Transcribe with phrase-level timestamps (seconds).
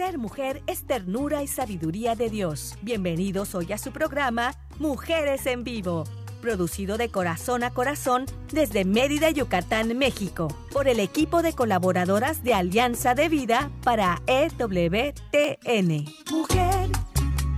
[0.00, 2.78] Ser mujer es ternura y sabiduría de Dios.
[2.80, 6.04] Bienvenidos hoy a su programa Mujeres en Vivo,
[6.40, 12.54] producido de corazón a corazón desde Mérida, Yucatán, México, por el equipo de colaboradoras de
[12.54, 16.06] Alianza de Vida para EWTN.
[16.30, 16.88] Mujer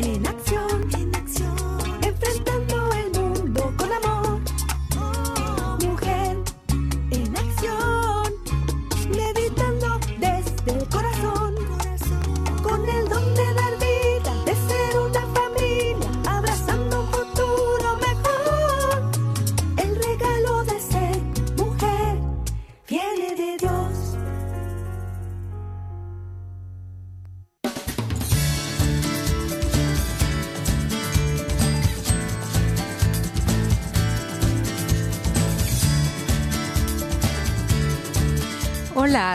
[0.01, 0.91] en acción,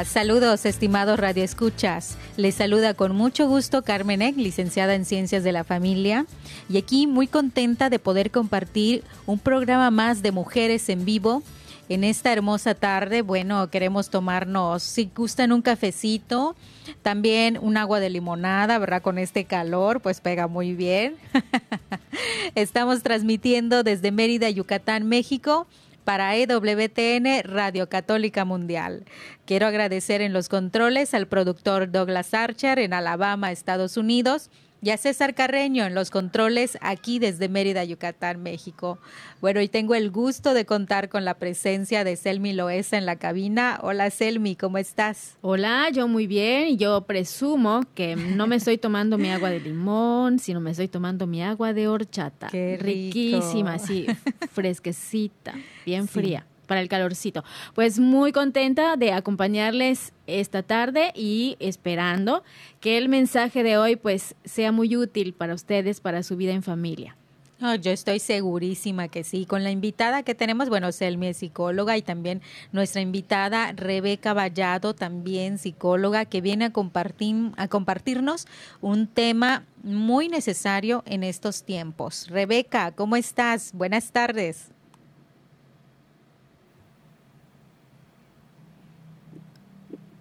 [0.05, 2.17] Saludos estimados radioescuchas.
[2.35, 6.25] Les saluda con mucho gusto Carmen Eck, licenciada en Ciencias de la Familia,
[6.69, 11.41] y aquí muy contenta de poder compartir un programa más de Mujeres en Vivo.
[11.89, 16.55] En esta hermosa tarde, bueno, queremos tomarnos, si gustan, un cafecito,
[17.01, 19.01] también un agua de limonada, ¿verdad?
[19.01, 21.15] Con este calor, pues pega muy bien.
[22.55, 25.65] Estamos transmitiendo desde Mérida, Yucatán, México
[26.07, 29.03] para EWTN Radio Católica Mundial.
[29.45, 34.49] Quiero agradecer en los controles al productor Douglas Archer en Alabama, Estados Unidos,
[34.81, 38.99] y a César Carreño en los controles aquí desde Mérida, Yucatán, México.
[39.41, 43.15] Bueno, y tengo el gusto de contar con la presencia de Selmi Loesa en la
[43.15, 43.79] cabina.
[43.81, 45.37] Hola Selmi, ¿cómo estás?
[45.41, 49.59] Hola, yo muy bien y yo presumo que no me estoy tomando mi agua de
[49.59, 52.47] limón, sino me estoy tomando mi agua de horchata.
[52.47, 53.13] Qué rico.
[53.13, 54.05] Riquísima, así,
[54.51, 55.53] fresquecita,
[55.85, 57.43] bien fría para el calorcito.
[57.73, 62.43] Pues muy contenta de acompañarles esta tarde y esperando
[62.79, 66.63] que el mensaje de hoy pues sea muy útil para ustedes, para su vida en
[66.63, 67.15] familia.
[67.59, 69.47] Oh, yo estoy segurísima que sí.
[69.47, 74.93] Con la invitada que tenemos, bueno, Selmi es psicóloga y también nuestra invitada Rebeca Vallado,
[74.93, 78.45] también psicóloga, que viene a compartir, a compartirnos
[78.79, 82.27] un tema muy necesario en estos tiempos.
[82.29, 83.71] Rebeca, ¿cómo estás?
[83.73, 84.76] Buenas tardes.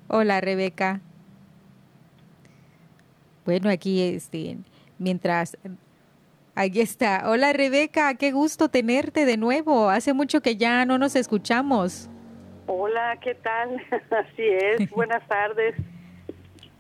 [0.09, 1.01] Hola, Rebeca.
[3.45, 4.59] Bueno, aquí este,
[4.99, 5.57] mientras
[6.59, 7.25] Ahí está.
[7.27, 9.91] Hola Rebeca, qué gusto tenerte de nuevo.
[9.91, 12.09] Hace mucho que ya no nos escuchamos.
[12.67, 13.77] Hola, ¿qué tal?
[14.11, 14.91] Así es.
[14.97, 15.75] Buenas tardes.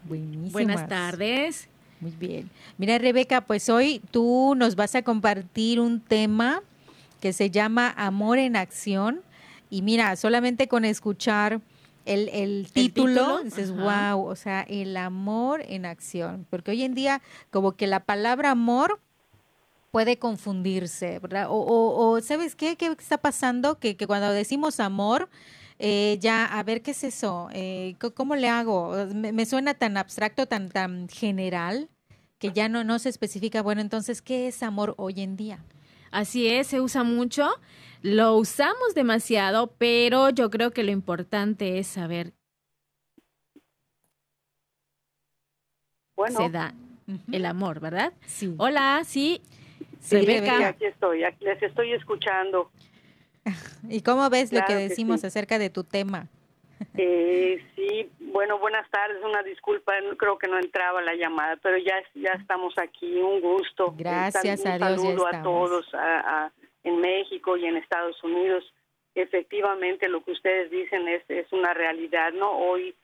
[0.05, 0.53] Buenísimas.
[0.53, 1.69] Buenas tardes.
[2.01, 2.49] Muy bien.
[2.79, 6.63] Mira Rebeca, pues hoy tú nos vas a compartir un tema
[7.21, 9.21] que se llama Amor en Acción.
[9.69, 11.61] Y mira, solamente con escuchar
[12.07, 16.47] el, el título, dices, wow, o sea, el amor en acción.
[16.49, 19.01] Porque hoy en día como que la palabra amor
[19.91, 21.47] puede confundirse, ¿verdad?
[21.49, 22.77] O, o, o, ¿sabes qué?
[22.77, 23.79] ¿Qué está pasando?
[23.79, 25.29] Que, que cuando decimos amor,
[25.79, 27.49] eh, ya, a ver, ¿qué es eso?
[27.53, 28.95] Eh, ¿Cómo le hago?
[29.15, 31.89] Me, me suena tan abstracto, tan, tan general,
[32.39, 35.65] que ya no, no se especifica, bueno, entonces, ¿qué es amor hoy en día?
[36.11, 37.49] Así es, se usa mucho,
[38.07, 42.33] lo usamos demasiado, pero yo creo que lo importante es saber
[46.15, 46.73] Bueno, se da
[47.33, 48.13] el amor, ¿verdad?
[48.27, 48.55] Sí.
[48.59, 49.43] Hola, sí,
[50.01, 50.57] Sí, Rebeca.
[50.57, 52.71] sí, aquí estoy, aquí les estoy escuchando.
[53.89, 55.27] ¿Y cómo ves lo Claro que que decimos sí.
[55.27, 56.29] acerca de tu tema?
[56.99, 61.95] Eh, sí, bueno, buenas tardes, una disculpa, creo que no entraba la llamada, pero ya,
[62.15, 63.95] ya estamos aquí, un gusto.
[63.97, 66.53] Gracias Un a Dios, ya saludo a todos a- a-
[66.87, 68.65] en México y en Estados Unidos.
[69.15, 72.51] Efectivamente, lo que ustedes dicen es, es una realidad, ¿no?
[72.51, 72.95] Hoy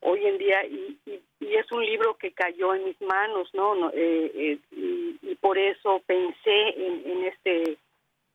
[0.00, 3.74] hoy en día y, y, y es un libro que cayó en mis manos, ¿no?
[3.74, 7.78] no eh, eh, y, y por eso pensé en, en este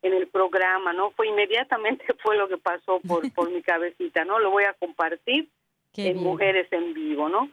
[0.02, 1.12] en el programa, ¿no?
[1.12, 4.40] Fue inmediatamente fue lo que pasó por por mi cabecita, ¿no?
[4.40, 5.48] Lo voy a compartir
[5.94, 6.24] Qué en bien.
[6.26, 7.50] Mujeres en Vivo, ¿no?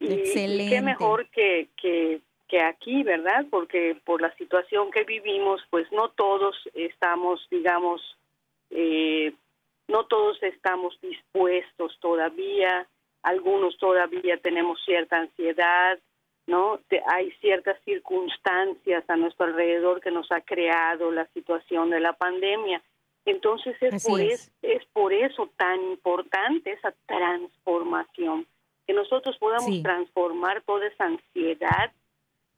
[0.00, 0.74] Y, y Excelente.
[0.74, 2.20] qué mejor que, que,
[2.52, 3.46] que aquí, ¿verdad?
[3.50, 8.02] Porque por la situación que vivimos, pues no todos estamos, digamos,
[8.68, 9.32] eh,
[9.88, 12.86] no todos estamos dispuestos todavía,
[13.22, 15.98] algunos todavía tenemos cierta ansiedad,
[16.46, 16.78] ¿no?
[17.06, 22.82] Hay ciertas circunstancias a nuestro alrededor que nos ha creado la situación de la pandemia.
[23.24, 24.32] Entonces es Así por, es.
[24.60, 28.46] es- es por eso tan importante esa transformación,
[28.86, 29.82] que nosotros podamos Sí.
[29.82, 31.92] transformar toda esa ansiedad,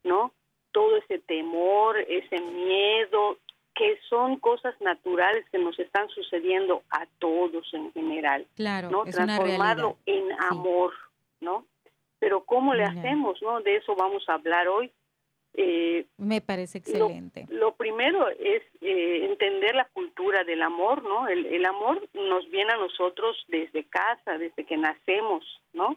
[0.04, 0.32] ¿no?
[0.72, 3.38] Todo ese temor, ese miedo,
[3.74, 9.04] que son cosas naturales que nos están sucediendo a todos en general, Claro, ¿no?
[9.04, 9.36] es una.
[9.36, 10.34] Transformarlo en Sí.
[10.50, 10.92] amor,
[11.40, 11.66] ¿no?
[12.20, 13.42] Pero ¿cómo le hacemos?
[13.42, 13.60] ¿no?
[13.60, 14.90] De eso vamos a hablar hoy.
[15.56, 17.46] Eh, Me parece lo- excelente.
[17.50, 21.28] Lo, primero es eh, entender la cultura del amor, ¿no?
[21.28, 25.96] El, el amor nos viene a nosotros desde casa, desde que nacemos, ¿no?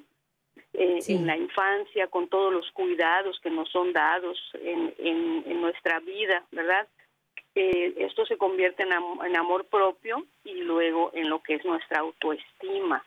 [0.79, 1.15] Eh, Sí.
[1.15, 6.00] En la infancia, con todos los cuidados que nos son dados en, en, en nuestra
[6.01, 6.88] vida, ¿verdad?
[7.56, 11.65] Eh, esto se convierte en, am- en amor propio y luego en lo que es
[11.65, 13.03] nuestra autoestima,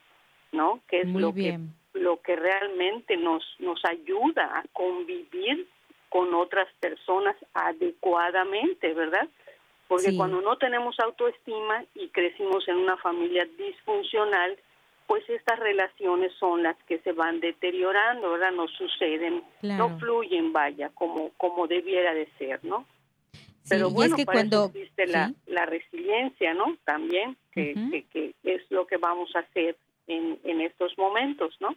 [0.51, 0.81] ¿no?
[0.89, 1.69] Que es Muy lo bien.
[1.93, 5.69] que lo que realmente nos nos ayuda a convivir
[6.09, 9.29] con otras personas adecuadamente, ¿verdad?
[9.89, 10.17] Porque Sí.
[10.17, 14.57] cuando no tenemos autoestima y crecimos en una familia disfuncional,
[15.11, 18.53] pues estas relaciones son las que se van deteriorando, ¿verdad?
[18.53, 19.89] No suceden, Claro.
[19.89, 22.87] no fluyen, vaya, como como debiera de ser, ¿no?
[23.33, 25.35] Sí, Pero bueno, es que para cuando eso existe la, sí.
[25.47, 26.77] la resiliencia, ¿no?
[26.85, 29.77] También, que, que, que es lo que vamos a hacer
[30.07, 31.75] en, en estos momentos, ¿no?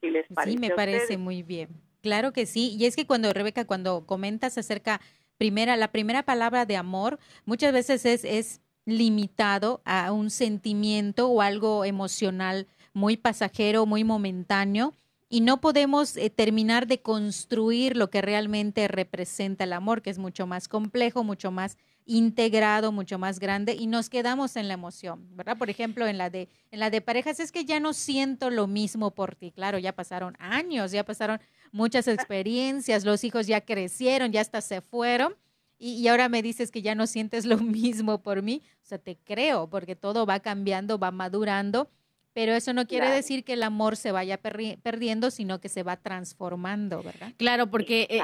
[0.00, 1.70] Si les parece Sí, me parece muy bien.
[2.02, 2.76] Claro que sí.
[2.78, 5.00] Y es que cuando, Rebeca, cuando comentas acerca,
[5.38, 11.42] primera, la primera palabra de amor, muchas veces es, es limitado a un sentimiento o
[11.42, 14.94] algo emocional muy pasajero, muy momentáneo,
[15.28, 20.16] y no podemos eh, terminar de construir lo que realmente representa el amor, que es
[20.16, 21.76] mucho más complejo, mucho más
[22.06, 25.58] integrado, mucho más grande, y nos quedamos en la emoción, ¿verdad?
[25.58, 28.66] Por ejemplo, en la de, en la de parejas, es que ya no siento lo
[28.66, 29.52] mismo por ti.
[29.52, 31.38] Claro, ya pasaron años, ya pasaron
[31.72, 35.34] muchas experiencias, los hijos ya crecieron, ya hasta se fueron.
[35.78, 38.62] Y, y ahora me dices que ya no sientes lo mismo por mí.
[38.82, 41.90] O sea, te creo, porque todo va cambiando, va madurando,
[42.36, 43.16] pero eso no quiere Claro.
[43.16, 47.32] decir que el amor se vaya perri- perdiendo, sino que se va transformando, ¿verdad?
[47.38, 48.20] Claro, porque eh,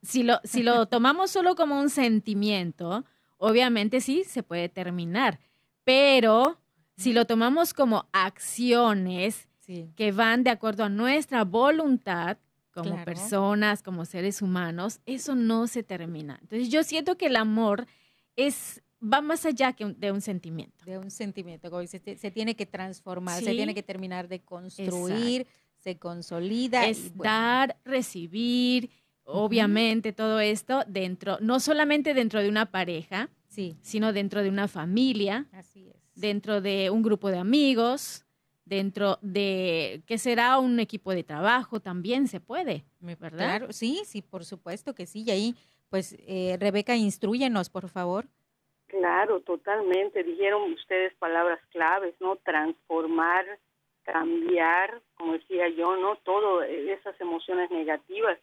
[0.00, 3.04] si lo, si lo tomamos solo como un sentimiento,
[3.36, 5.40] obviamente sí se puede terminar,
[5.82, 6.60] pero
[6.96, 9.90] si lo tomamos como acciones Sí.
[9.96, 12.38] que van de acuerdo a nuestra voluntad
[12.72, 13.04] como Claro.
[13.04, 16.38] personas, como seres humanos, eso no se termina.
[16.42, 17.86] Entonces yo siento que el amor
[18.36, 20.84] es va más allá que un- de un sentimiento.
[20.84, 25.46] De un sentimiento, como se, se tiene que transformar, se tiene que terminar de construir,
[25.78, 26.86] se consolida.
[26.86, 28.90] es bueno, dar, recibir,
[29.24, 34.68] obviamente todo esto dentro, no solamente dentro de una pareja, Sí, sino dentro de una
[34.68, 35.96] familia, así es.
[36.20, 38.24] dentro de un grupo de amigos,
[38.64, 43.30] dentro de que será un equipo de trabajo, también se puede, ¿verdad?
[43.58, 45.22] Claro, sí, sí, por supuesto que sí.
[45.26, 45.54] Y ahí,
[45.88, 48.28] pues, eh, Rebeca, instruyenos, por favor.
[48.88, 50.22] Claro, totalmente.
[50.24, 52.36] Dijeron ustedes palabras claves, ¿no?
[52.36, 53.46] Transformar,
[54.02, 56.16] cambiar, como decía yo, ¿no?
[56.16, 58.38] Todo esas emociones negativas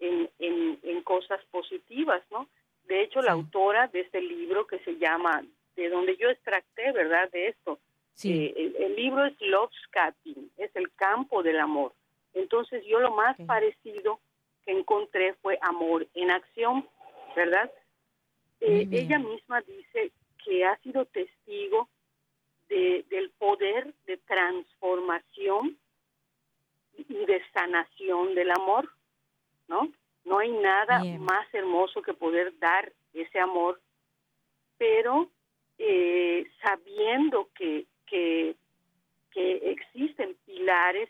[0.00, 2.48] en, en, en cosas positivas, ¿no?
[2.84, 5.44] De hecho, la autora de este libro que se llama,
[5.76, 7.30] de donde yo extracté, ¿verdad?
[7.30, 7.78] De esto,
[8.14, 11.92] Sí, eh, el, el libro es Lovescaping, es el campo del amor.
[12.34, 14.20] Entonces yo lo más parecido
[14.64, 16.86] que encontré fue amor en acción,
[17.34, 17.70] ¿verdad?
[18.64, 20.12] Eh, ella misma dice
[20.44, 21.88] que ha sido testigo
[22.68, 25.76] de, del poder de transformación
[26.96, 28.88] y de sanación del amor,
[29.66, 29.90] ¿no?
[30.24, 31.20] No hay nada Bien.
[31.24, 33.80] más hermoso que poder dar ese amor,
[34.78, 35.28] pero
[35.78, 38.54] eh, sabiendo que, que,
[39.32, 41.08] que existen pilares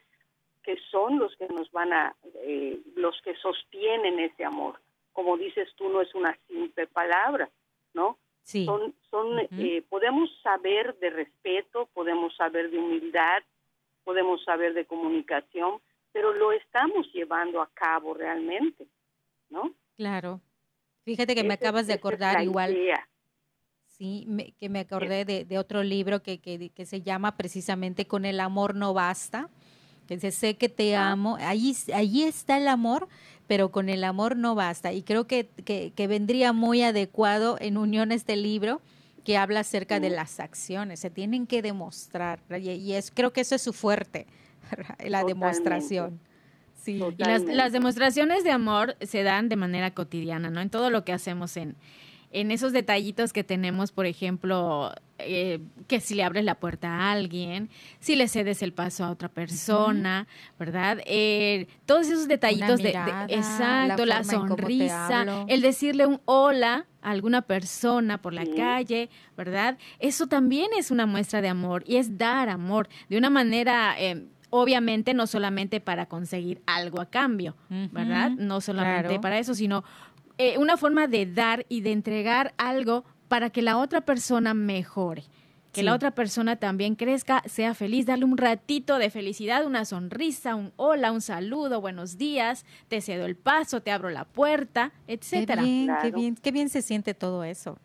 [0.63, 4.81] que son los que nos van a, eh, los que sostienen ese amor.
[5.13, 7.51] Como dices tú, no es una simple palabra,
[7.95, 8.19] ¿no?
[8.43, 13.43] sí, Son, son, eh, podemos saber de respeto, podemos saber de humildad,
[14.05, 15.81] podemos saber de comunicación,
[16.13, 18.87] pero lo estamos llevando a cabo realmente,
[19.51, 19.73] ¿no?
[19.97, 20.41] claro.
[21.05, 22.73] Fíjate que me acabas de acordar igual.
[22.77, 23.09] idea.
[23.87, 28.07] Sí, me- que me acordé de, de otro libro que, que, que se llama precisamente
[28.07, 29.51] Con el amor no basta,
[30.15, 33.09] dice, sé que te amo, ahí, allí está el amor,
[33.47, 34.93] pero con el amor no basta.
[34.93, 38.81] Y creo que, que, que vendría muy adecuado en unión este libro
[39.25, 43.43] que habla acerca de las acciones, se tienen que demostrar, y, y es, creo que
[43.43, 44.27] eso es su fuerte,
[45.07, 46.21] la demostración.
[46.83, 50.61] Sí, Y las, las demostraciones de amor se dan de manera cotidiana, ¿no?
[50.61, 51.77] En todo lo que hacemos en,
[52.33, 54.93] en esos detallitos que tenemos, por ejemplo,
[55.25, 59.11] eh, que si le abres la puerta a alguien, si le cedes el paso a
[59.11, 60.27] otra persona,
[60.59, 60.99] ¿verdad?
[61.07, 62.91] Eh, todos esos detallitos de-
[63.29, 68.53] exacto, la sonrisa, el decirle un hola a alguna persona por la Sí.
[68.57, 69.79] calle, ¿verdad?
[69.99, 74.27] Eso también es una muestra de amor y es dar amor de una manera eh,
[74.51, 77.57] obviamente no solamente para conseguir algo a cambio,
[77.91, 78.31] ¿verdad?
[78.33, 79.21] No solamente claro.
[79.23, 79.83] para eso, sino
[80.39, 85.25] eh, una forma de dar y de entregar algo para que la otra persona mejore.
[85.73, 90.55] que la otra persona también crezca, sea feliz, darle un ratito de felicidad, una sonrisa,
[90.55, 95.63] un hola, un saludo, buenos días, te cedo el paso, te abro la puerta, etcétera.
[95.63, 97.79] Qué bien, qué bien, qué bien se siente todo eso.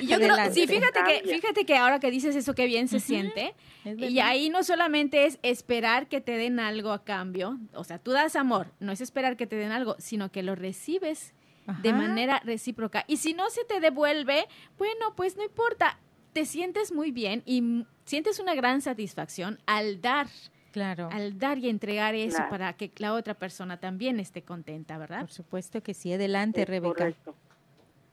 [0.00, 3.00] Y yo creo, sí, fíjate que, fíjate que ahora que dices eso, qué bien se
[3.00, 3.56] siente.
[3.84, 8.12] Y ahí no solamente es esperar que te den algo a cambio, o sea, tú
[8.12, 11.34] das amor, no es esperar que te den algo, sino que lo recibes
[11.82, 13.04] de manera recíproca.
[13.06, 14.46] Y si no se te devuelve,
[14.78, 15.98] bueno, pues no importa,
[16.32, 20.26] te sientes muy bien y sientes una gran satisfacción al dar.
[20.72, 21.08] Claro.
[21.10, 25.20] Al dar y entregar eso para que la otra persona también esté contenta, ¿verdad?
[25.20, 26.12] Por supuesto que sí.
[26.12, 26.94] Adelante, es Rebeca.
[26.94, 27.34] Correcto.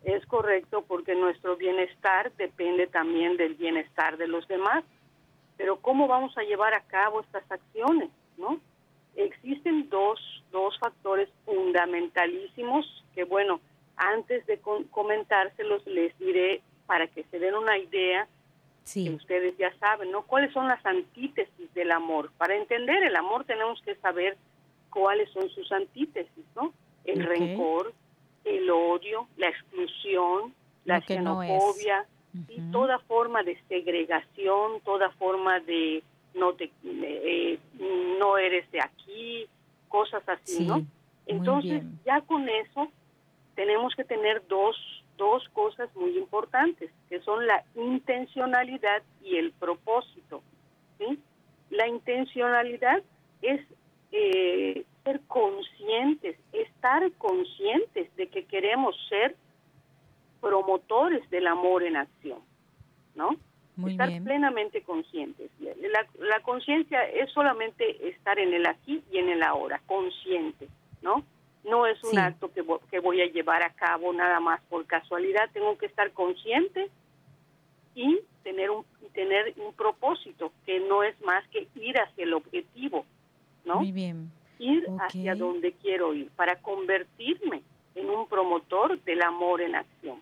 [0.04, 4.84] Es correcto porque nuestro bienestar depende también del bienestar de los demás.
[5.58, 8.10] Pero ¿cómo vamos a llevar a cabo estas acciones?
[8.38, 8.60] ¿no?
[9.16, 10.20] Existen dos,
[10.56, 13.60] dos factores fundamentalísimos que, bueno,
[13.98, 14.58] antes de
[14.90, 18.26] comentárselos les diré para que se den una idea
[18.94, 20.22] que ustedes ya saben, ¿no?
[20.24, 22.32] ¿Cuáles son las antítesis del amor?
[22.38, 24.38] Para entender el amor tenemos que saber
[24.90, 26.74] cuáles son sus antítesis, ¿no?
[27.04, 27.94] El rencor,
[28.46, 30.54] el odio, la exclusión,
[30.86, 32.06] la xenofobia
[32.48, 36.02] y toda forma de segregación, toda forma de
[36.34, 37.60] no te eh,
[38.20, 39.48] no eres de aquí,
[39.96, 40.86] cosas así, ¿no?
[41.26, 42.82] Entonces, ya con eso
[43.56, 44.76] tenemos que tener dos
[45.18, 50.44] dos cosas muy importantes, que son la intencionalidad y el propósito.
[50.98, 51.20] ¿sí?
[51.70, 53.02] La intencionalidad
[53.42, 53.62] es
[54.12, 59.36] eh, ser conscientes, estar conscientes de que queremos ser
[60.42, 62.40] promotores del amor en acción,
[63.16, 63.38] ¿no?
[63.88, 65.50] Estar plenamente conscientes.
[65.60, 70.68] La, la conciencia es solamente estar en el aquí y en el ahora, consciente,
[71.02, 71.24] ¿no?
[71.64, 75.50] No es un acto que, que voy a llevar a cabo nada más por casualidad.
[75.52, 76.90] Tengo que estar consciente
[77.96, 83.06] y tener un tener un propósito que no es más que ir hacia el objetivo,
[83.64, 83.78] ¿no?
[83.78, 84.30] Muy bien.
[84.60, 87.64] Ir hacia donde quiero ir para convertirme
[87.96, 90.22] en un promotor del amor en acción,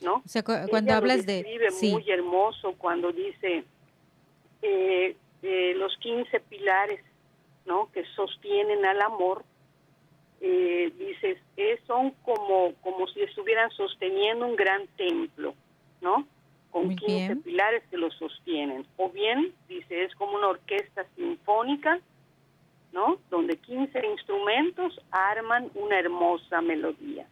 [0.00, 0.16] ¿no?
[0.16, 1.92] O sea, cuando hablas de sí.
[1.92, 3.64] muy hermoso cuando dice
[4.62, 7.00] eh, eh, los 15 pilares,
[7.66, 7.90] ¿no?
[7.92, 9.44] Que sostienen al amor
[10.46, 11.38] eh, dices,
[11.86, 15.54] son como, como si estuvieran sosteniendo un gran templo,
[16.02, 16.26] ¿no?
[16.70, 18.86] Con 15 pilares que lo sostienen.
[18.98, 21.98] O bien, dice, es como una orquesta sinfónica,
[22.92, 23.18] ¿no?
[23.30, 27.26] Donde 15 instrumentos arman una hermosa melodía,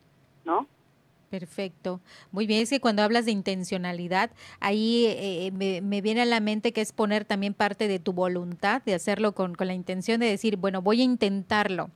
[0.46, 0.66] ¿no?
[1.32, 2.02] Perfecto.
[2.30, 6.40] Muy bien, es que cuando hablas de intencionalidad, ahí eh, me, me, viene a la
[6.40, 10.20] mente que es poner también parte de tu voluntad, de hacerlo con, con la intención
[10.20, 11.88] de decir, bueno, voy a intentarlo.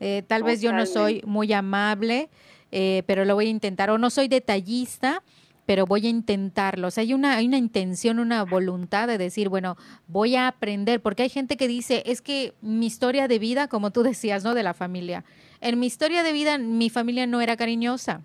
[0.00, 2.30] Eh, tal vez yo no soy muy amable,
[2.72, 3.90] eh, pero lo voy a intentar.
[3.90, 5.22] O no soy detallista,
[5.66, 6.88] pero voy a intentarlo.
[6.88, 9.76] O sea, hay una, hay una intención, una voluntad de decir, bueno,
[10.06, 13.90] voy a aprender, porque hay gente que dice, es que mi historia de vida, como
[13.90, 14.54] tú decías, ¿no?
[14.54, 15.26] De la familia.
[15.60, 18.22] En mi historia de vida, mi familia no era cariñosa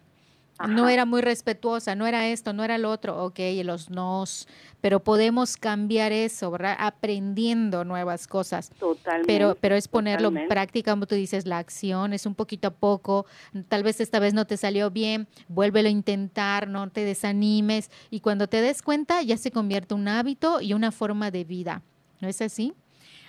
[0.68, 4.48] no era muy respetuosa, no era esto, no era lo otro, ok, los nos,
[4.82, 6.76] pero podemos cambiar eso, ¿verdad?
[6.80, 8.70] Aprendiendo nuevas cosas.
[8.80, 9.28] Totalmente.
[9.28, 12.72] Pero, pero es ponerlo en práctica, como tú dices, la acción es un poquito a
[12.72, 13.26] poco,
[13.68, 18.20] tal vez esta vez no te salió bien, vuélvelo a intentar, no te desanimes y
[18.20, 21.82] cuando te des cuenta ya se convierte un hábito y una forma de vida,
[22.20, 22.74] ¿no es así?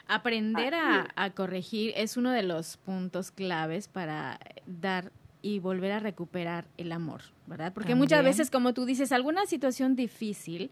[0.07, 5.11] Aprender a, a corregir es uno de los puntos claves para dar
[5.45, 7.71] y volver a recuperar el amor, ¿verdad?
[7.75, 10.71] Porque muchas veces, como tú dices, alguna situación difícil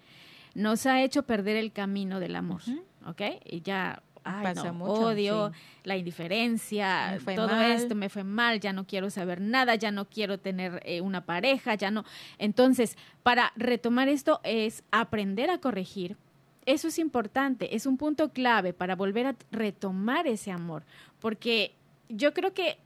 [0.54, 2.62] nos ha hecho perder el camino del amor,
[3.04, 3.20] ¿ok?
[3.44, 5.52] Y ya Ay, no, odio,
[5.84, 10.38] la indiferencia, todo esto me fue mal, ya no quiero saber nada, ya no quiero
[10.38, 12.06] tener eh, una pareja, ya no.
[12.38, 16.16] Entonces, para retomar esto es aprender a corregir.
[16.64, 20.84] Eso es importante, es un punto clave para volver a retomar ese amor,
[21.18, 21.74] porque
[22.08, 22.78] yo creo que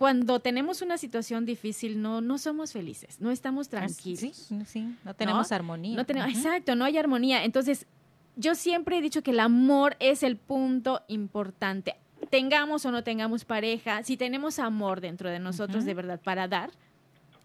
[0.00, 4.18] cuando tenemos una situación difícil no, no somos felices, no estamos tranquilos.
[4.18, 4.32] Sí,
[4.64, 5.94] sí, no tenemos armonía.
[5.94, 7.44] No tenemos, Exacto, no hay armonía.
[7.44, 7.84] Entonces,
[8.34, 11.96] yo siempre he dicho que el amor es el punto importante.
[12.30, 16.70] Tengamos o no tengamos pareja, si tenemos amor dentro de nosotros de verdad para dar,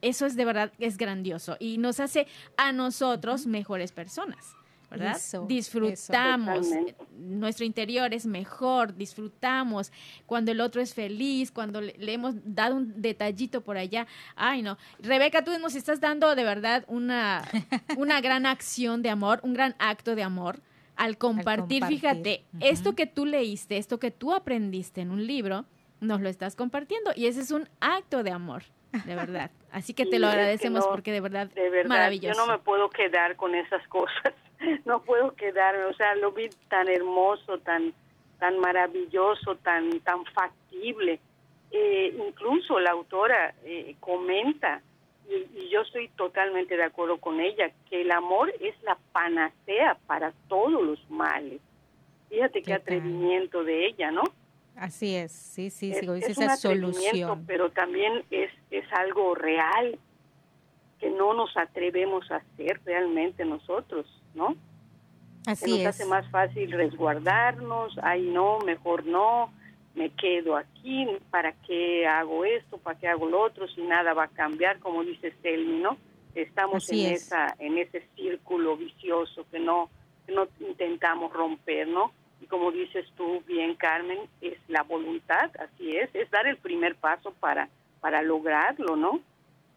[0.02, 4.56] eso es de verdad, es grandioso y nos hace a nosotros mejores personas.
[4.90, 5.18] ¿Verdad?
[5.48, 6.68] disfrutamos,
[7.18, 9.92] nuestro interior es mejor, disfrutamos
[10.26, 14.08] cuando el otro es feliz, cuando le, hemos dado un detallito por allá.
[14.36, 14.78] Ay, no.
[15.00, 17.44] Rebeca, tú nos estás dando de verdad una,
[17.98, 20.62] una gran acción de amor, un gran acto de amor.
[20.96, 25.66] Al compartir, fíjate, esto que tú leíste, esto que tú aprendiste en un libro,
[26.00, 28.64] nos lo estás compartiendo y ese es un acto de amor,
[29.06, 29.52] de verdad.
[29.72, 32.34] Así que te lo agradecemos porque de verdad, de verdad, maravilloso.
[32.34, 34.34] Yo no me puedo quedar con esas cosas.
[34.86, 37.94] no puedo quedarme, o sea, lo vi tan hermoso, tan
[38.40, 41.20] tan maravilloso, tan tan factible.
[41.72, 44.82] Eh, incluso la autora eh, comenta
[45.28, 50.32] y, yo estoy totalmente de acuerdo con ella que el amor es la panacea para
[50.48, 51.62] todos los males.
[52.30, 54.24] Fíjate qué, atrevimiento de ella, ¿no?
[54.76, 57.46] Así es, sí, sí, sí, es, esa solución.
[57.48, 59.98] Pero también es, es algo real
[61.00, 64.56] que no nos atrevemos a hacer realmente nosotros, ¿no?
[65.48, 65.88] Así nos es.
[65.88, 69.52] hace más fácil resguardarnos, ay no, mejor no,
[69.96, 72.78] me quedo aquí, ¿para qué hago esto?
[72.78, 73.68] ¿Para qué hago lo otro?
[73.68, 75.98] Si nada va a cambiar, como dice Selmi, ¿no?
[76.36, 79.90] Estamos en esa en ese círculo vicioso que no
[80.26, 82.12] que no intentamos romper, ¿no?
[82.42, 86.96] Y como dices tú bien, Carmen, es la voluntad, así es, es dar el primer
[86.96, 87.70] paso para
[88.02, 89.22] para lograrlo, ¿no?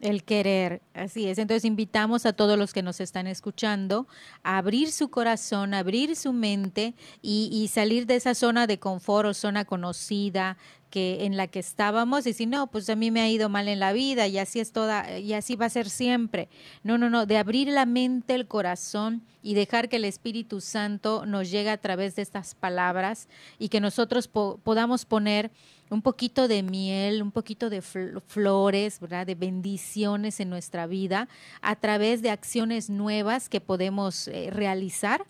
[0.00, 1.38] El querer, así es.
[1.38, 4.06] Entonces invitamos a todos los que nos están escuchando
[4.44, 9.34] a abrir su corazón, abrir su mente y, salir de esa zona de confort o
[9.34, 10.56] zona conocida,
[10.90, 13.68] que en la que estábamos y si no, pues a mí me ha ido mal
[13.68, 16.48] en la vida y así es toda y así va a ser siempre.
[16.84, 21.26] No, no, no, de abrir la mente, el corazón y dejar que el Espíritu Santo
[21.26, 23.28] nos llegue a través de estas palabras
[23.58, 25.50] y que nosotros podamos poner
[25.90, 29.26] un poquito de miel, un poquito de flores, ¿verdad?
[29.26, 31.28] De bendiciones en nuestra vida
[31.60, 35.24] a través de acciones nuevas que podemos eh, realizar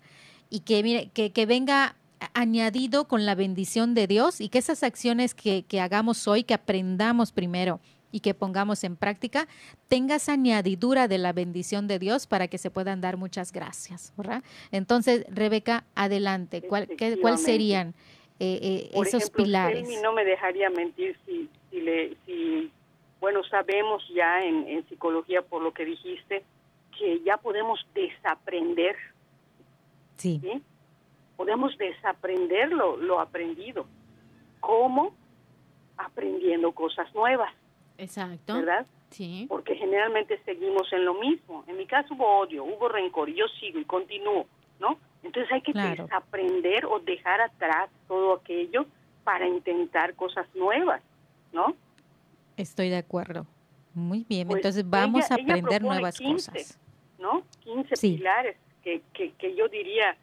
[0.49, 1.95] y que, mire, que, que venga
[2.33, 6.53] añadido con la bendición de Dios y que esas acciones que, que, hagamos hoy, que
[6.53, 7.79] aprendamos primero
[8.11, 9.47] y que pongamos en práctica,
[9.87, 14.43] tengas añadidura de la bendición de Dios para que se puedan dar muchas gracias, ¿verdad?
[14.71, 17.93] Entonces, Rebeca, adelante, ¿cuál, qué, ¿cuál serían
[18.39, 20.01] eh, eh, esos ejemplo, pilares?
[20.01, 22.71] no me dejaría mentir si, si, le, si
[23.19, 26.43] bueno, sabemos ya en, en psicología por lo que dijiste,
[26.97, 28.95] que ya podemos desaprender.
[30.17, 30.39] Sí.
[30.41, 30.61] ¿sí?
[31.39, 33.85] podemos desaprender lo, lo aprendido.
[34.59, 35.15] ¿Cómo?
[35.95, 37.53] Aprendiendo cosas nuevas.
[37.97, 38.55] Exacto.
[38.55, 38.85] ¿Verdad?
[39.09, 39.45] Sí.
[39.47, 41.63] Porque generalmente seguimos en lo mismo.
[41.67, 44.47] En mi caso hubo odio, hubo rencor, y yo sigo y continúo,
[44.81, 44.99] ¿no?
[45.23, 46.03] Entonces hay que Claro.
[46.05, 48.85] desaprender o dejar atrás todo aquello
[49.23, 51.01] para intentar cosas nuevas,
[51.51, 51.75] ¿no?
[52.57, 53.45] Estoy de acuerdo.
[53.93, 56.51] Muy bien, Pues entonces vamos ella- a aprender nuevas 15.
[56.51, 56.79] cosas.
[57.17, 57.43] ¿no?
[57.65, 58.15] 15 Sí.
[58.15, 60.15] pilares que, que, que yo diría,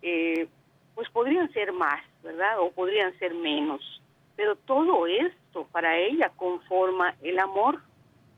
[0.00, 0.48] eh,
[0.94, 2.58] pues podrían ser más, ¿verdad?
[2.60, 3.82] O podrían ser menos.
[4.34, 7.82] Pero todo esto para ella conforma el amor,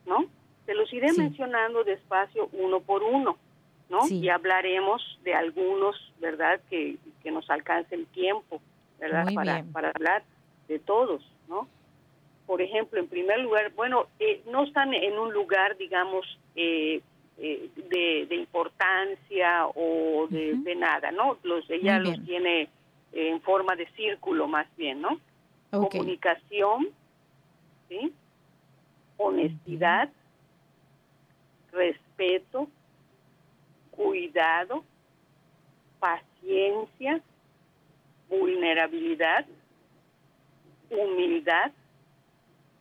[0.07, 0.25] ¿no?
[0.67, 1.21] Se los iré Sí.
[1.21, 3.37] mencionando despacio uno por uno,
[3.91, 4.03] ¿no?
[4.03, 4.21] Sí.
[4.21, 6.61] Y hablaremos de algunos, ¿verdad?
[6.71, 8.63] Que, que nos alcance el tiempo,
[8.99, 9.25] ¿verdad?
[9.25, 9.73] Muy para, bien.
[9.73, 10.23] para hablar
[10.69, 11.69] de todos, ¿no?
[12.47, 17.03] Por ejemplo, en primer lugar, bueno, eh, no están en un lugar, digamos, eh,
[17.39, 21.39] eh, de, de importancia o de, nada, ¿no?
[21.43, 22.27] Los, ella Muy los bien.
[22.27, 22.69] tiene
[23.13, 25.21] en forma de círculo más bien, ¿no?
[25.71, 26.89] Comunicación,
[27.89, 28.13] ¿sí?
[29.17, 30.11] Honestidad,
[31.73, 32.69] respeto,
[34.03, 34.83] cuidado,
[35.99, 37.21] paciencia,
[38.31, 39.45] vulnerabilidad,
[40.89, 41.71] humildad,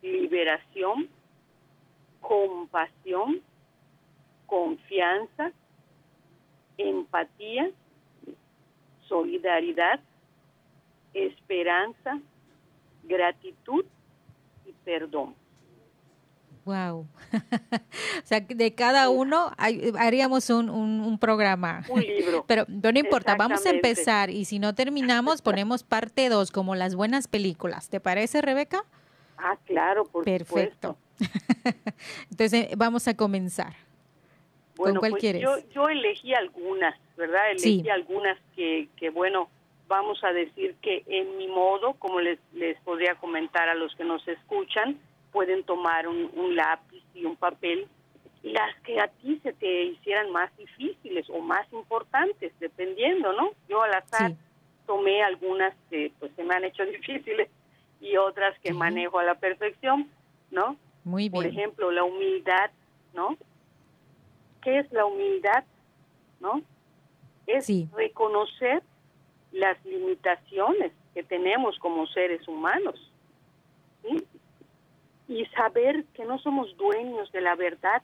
[0.01, 1.09] liberación,
[2.21, 3.41] compasión,
[4.45, 5.51] confianza,
[6.77, 7.69] empatía,
[9.09, 9.99] solidaridad,
[11.13, 12.21] esperanza,
[13.03, 13.83] gratitud
[14.65, 15.35] y perdón.
[16.65, 17.07] Wow.
[18.23, 21.83] o sea, de cada uno hay- haríamos un, un, un programa.
[21.89, 22.45] Un libro.
[22.47, 26.95] Pero no importa, vamos a empezar y si no terminamos ponemos parte 2 como las
[26.95, 27.89] buenas películas.
[27.89, 28.83] ¿Te parece, Rebeca?
[29.37, 30.97] Ah, claro, por Perfecto.
[31.17, 31.75] supuesto.
[32.31, 33.73] Entonces vamos a comenzar.
[34.75, 35.41] Bueno, cuál pues quieres?
[35.41, 37.51] Yo, yo elegí algunas, ¿verdad?
[37.51, 37.89] Elegí Sí.
[37.89, 39.49] algunas que, que, bueno,
[39.89, 44.05] vamos a decir que en mi modo, como les, les podría comentar a los que
[44.05, 44.97] nos escuchan,
[45.31, 47.87] pueden tomar un, un lápiz y un papel,
[48.43, 53.51] las que a ti se te hicieran más difíciles o más importantes, dependiendo, ¿no?
[53.67, 54.37] Yo al azar Sí.
[54.87, 57.49] tomé algunas que pues se me han hecho difíciles
[58.01, 60.09] y otras que manejo a la perfección,
[60.51, 60.77] ¿no?
[61.03, 61.53] Muy Por bien.
[61.57, 62.71] ejemplo, la humildad,
[63.13, 63.37] ¿no?
[64.61, 65.63] ¿Qué es la humildad?
[66.39, 66.61] ¿No?
[67.47, 67.89] Es Sí.
[67.93, 68.81] reconocer
[69.51, 72.95] las limitaciones que tenemos como seres humanos.
[74.03, 74.23] ¿sí?
[75.29, 78.01] Y saber que no somos dueños de la verdad,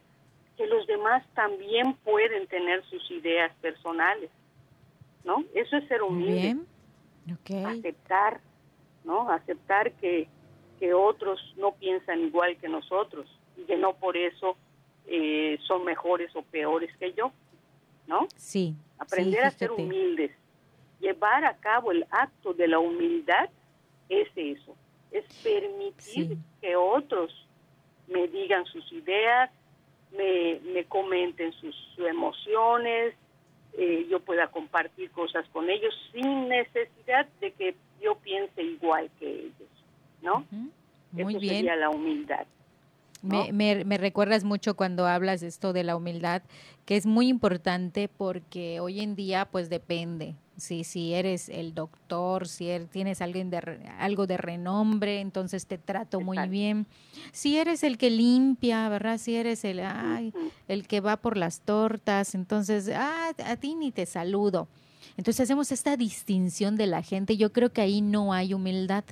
[0.55, 4.29] que los demás también pueden tener sus ideas personales.
[5.25, 5.43] ¿No?
[5.53, 6.67] Eso es ser humilde bien.
[7.65, 8.39] Aceptar,
[9.03, 9.29] ¿no?
[9.29, 10.27] Aceptar que,
[10.79, 14.55] que otros no piensan igual que nosotros y que no por eso
[15.07, 17.31] eh, son mejores o peores que yo,
[18.07, 18.27] ¿no?
[18.35, 18.75] Sí.
[18.97, 20.31] aprender a ser humildes.
[20.99, 23.49] Llevar a cabo el acto de la humildad
[24.09, 24.75] es eso,
[25.15, 27.31] es permitir que otros
[28.07, 29.49] me digan sus ideas,
[30.11, 33.15] me, me comenten sus, emociones,
[33.77, 39.27] eh, yo pueda compartir cosas con ellos sin necesidad de que yo piense igual que
[39.27, 39.69] ellos,
[40.21, 40.45] ¿no?
[41.11, 41.55] Muy bien.
[41.55, 42.45] sería la humildad.
[43.21, 46.43] Me, me, recuerdas mucho cuando hablas esto de la humildad,
[46.85, 50.35] que es muy importante porque hoy en día pues depende.
[50.57, 53.57] Si, si eres el doctor, si er, tienes alguien de,
[53.99, 56.87] algo de renombre, entonces te trato muy bien.
[57.31, 59.17] Si eres el que limpia, ¿verdad?
[59.17, 60.33] Si eres el, ay,
[60.67, 64.67] el que va por las tortas, entonces ah, a ti ni te saludo.
[65.17, 67.37] Entonces hacemos esta distinción de la gente.
[67.37, 69.03] Yo creo que ahí no hay humildad.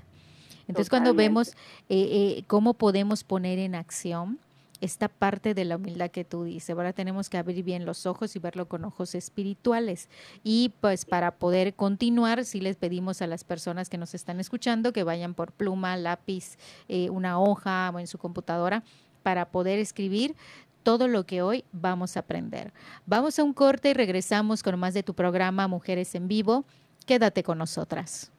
[0.67, 1.49] Entonces, cuando vemos
[1.89, 4.39] eh, eh, cómo podemos poner en acción
[4.83, 8.35] esta parte de la humildad que tú dices, ahora tenemos que abrir bien los ojos
[8.35, 10.09] y verlo con ojos espirituales.
[10.43, 14.91] Y pues para poder continuar, si les pedimos a las personas que nos están escuchando
[14.91, 16.57] que vayan por pluma, lápiz,
[16.89, 18.83] eh, una hoja o en su computadora
[19.23, 20.35] para poder escribir
[20.83, 22.73] todo lo que hoy vamos a aprender.
[23.05, 26.65] Vamos a un corte y regresamos con más de tu programa Mujeres en Vivo.
[27.05, 28.33] Quédate con nosotras.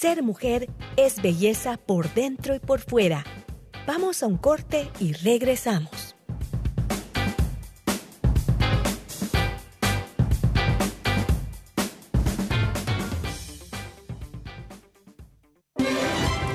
[0.00, 3.22] Ser mujer es belleza por dentro y por fuera.
[3.86, 6.16] Vamos a un corte y regresamos.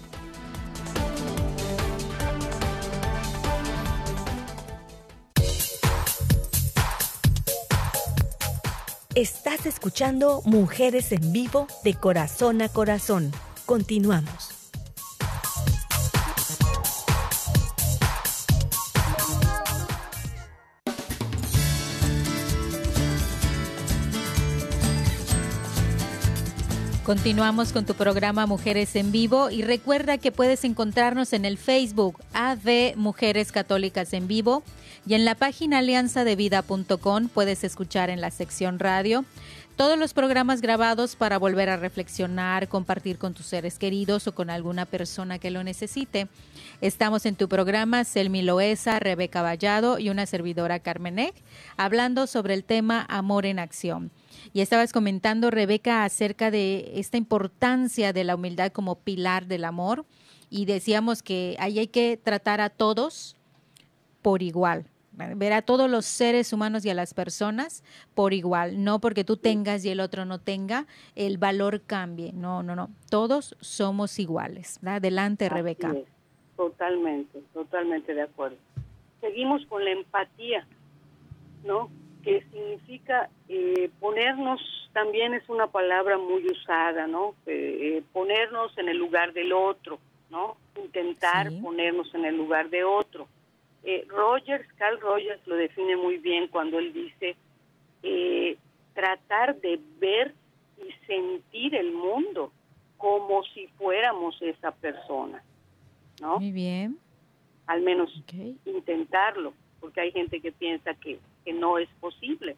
[9.14, 13.32] Estás escuchando Mujeres en Vivo de Corazón a Corazón.
[13.66, 14.59] Continuamos.
[27.10, 32.22] Continuamos con tu programa Mujeres en Vivo y recuerda que puedes encontrarnos en el Facebook
[32.32, 34.62] AV Mujeres Católicas en Vivo
[35.04, 39.24] y en la página alianzadevida.com puedes escuchar en la sección radio
[39.74, 44.48] todos los programas grabados para volver a reflexionar, compartir con tus seres queridos o con
[44.48, 46.28] alguna persona que lo necesite.
[46.80, 51.34] Estamos en tu programa Selmi Loesa, Rebeca Vallado y una servidora Carmenek,
[51.76, 54.12] hablando sobre el tema Amor en Acción.
[54.52, 60.04] Y estabas comentando, Rebeca, acerca de esta importancia de la humildad como pilar del amor.
[60.48, 63.36] Y decíamos que ahí hay que tratar a todos
[64.22, 64.86] por igual.
[65.12, 69.36] Ver a todos los seres humanos y a las personas por igual, no porque tú
[69.36, 72.32] tengas y el otro no tenga, el valor cambie.
[72.32, 72.88] No, no, no.
[73.10, 74.78] Todos somos iguales.
[74.84, 75.94] Adelante, Rebeca.
[76.56, 78.56] Totalmente, totalmente de acuerdo.
[79.20, 80.66] Seguimos con la empatía,
[81.64, 81.90] ¿no?
[82.22, 84.60] Que significa eh, ponernos,
[84.92, 87.34] también es una palabra muy usada, ¿no?
[87.46, 89.98] Eh, eh, ponernos en el lugar del otro,
[90.30, 90.56] ¿no?
[90.76, 93.28] Intentar ponernos en el lugar de otro.
[94.08, 97.34] Rogers, Carl Rogers lo define muy bien cuando él dice
[98.92, 100.34] tratar de ver
[100.76, 102.52] y sentir el mundo
[102.98, 105.42] como si fuéramos esa persona,
[106.20, 106.38] ¿no?
[106.38, 106.98] Muy bien.
[107.66, 108.12] Al menos
[108.66, 112.56] intentarlo, porque hay gente que piensa que que no es posible.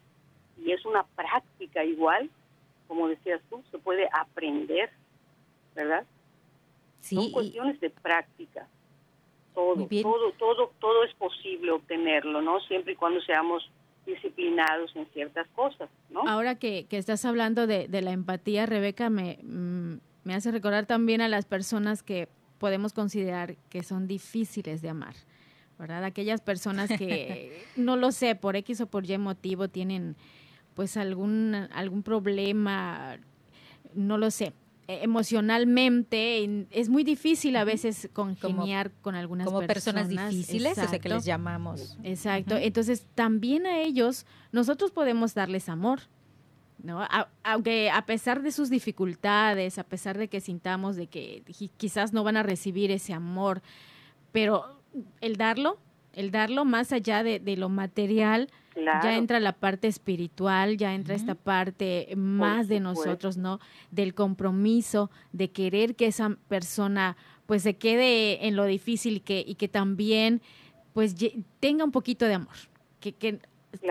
[0.57, 2.29] Y es una práctica igual,
[2.87, 4.91] como decías tú, se puede aprender,
[5.75, 6.05] ¿verdad?
[6.99, 8.67] Sí, Son cuestiones de práctica.
[9.53, 12.59] Todo, todo, todo, todo es posible obtenerlo, ¿no?
[12.61, 13.69] Siempre y cuando seamos
[14.05, 16.23] disciplinados en ciertas cosas, ¿no?
[16.27, 20.85] Ahora que, que estás hablando de, de, la empatía, Rebeca, me, mm, me hace recordar
[20.85, 25.15] también a las personas que podemos considerar que son difíciles de amar.
[25.83, 26.05] ¿Verdad?
[26.05, 30.15] Aquellas personas que, no lo sé, por X o por Y motivo tienen
[30.75, 33.17] pues algún, algún problema,
[33.93, 34.53] no lo sé,
[34.87, 40.99] e, emocionalmente es muy difícil a veces congeniar con algunas como personas, difíciles, o sea
[40.99, 41.97] que les llamamos.
[42.03, 42.55] Exacto.
[42.55, 45.99] Entonces, también a ellos nosotros podemos darles amor.
[46.81, 47.05] ¿no?
[47.43, 51.41] aunque a pesar de sus dificultades, a pesar de que sintamos de que
[51.77, 53.61] quizás no van a recibir ese amor,
[54.33, 54.82] pero
[55.21, 55.77] el darlo,
[56.13, 61.35] el darlo más allá de, lo material, Ya entra la parte espiritual, ya entra esta
[61.35, 63.59] parte más de nosotros, ¿no?
[63.91, 69.55] Del compromiso, de querer que esa persona pues se quede en lo difícil que, y
[69.55, 70.41] que también
[70.93, 71.15] pues
[71.59, 72.55] tenga un poquito de amor.
[72.99, 73.39] Que, que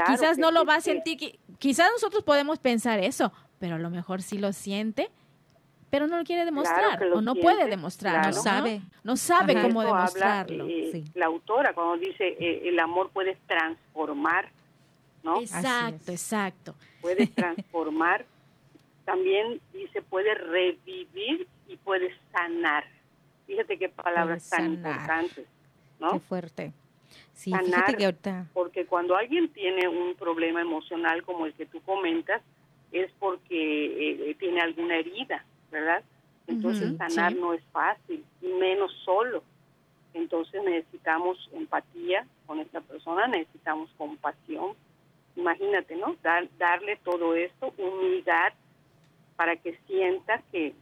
[0.09, 4.23] quizás no lo va a sentir, quizás nosotros podemos pensar eso, pero a lo mejor
[4.23, 5.11] sí lo siente
[5.93, 10.67] pero no lo quiere demostrar o no puede demostrar, no sabe, no sabe cómo demostrarlo.
[10.67, 14.49] Eh, la autora cuando dice eh, el amor puede transformar,
[15.23, 15.39] ¿no?
[15.43, 16.75] Exacto, exacto.
[17.03, 18.25] Puede transformar,
[19.05, 22.87] también dice puede revivir y puede sanar.
[23.47, 25.47] Fíjate qué palabras tan importantes,
[26.01, 26.13] ¿no?
[26.13, 26.73] Qué fuerte.
[27.35, 32.41] Sí, sanar, porque cuando alguien tiene un problema emocional como el que tú comentas,
[32.93, 36.05] es porque eh, tiene alguna herida, ¿verdad?
[36.47, 39.43] Entonces sanar no es fácil, y menos solo.
[40.15, 44.75] Entonces necesitamos empatía con esta persona, necesitamos compasión.
[45.35, 46.15] Imagínate, ¿no?
[46.23, 48.53] Dar, darle todo esto, humildad,
[49.37, 50.75] para que sienta que,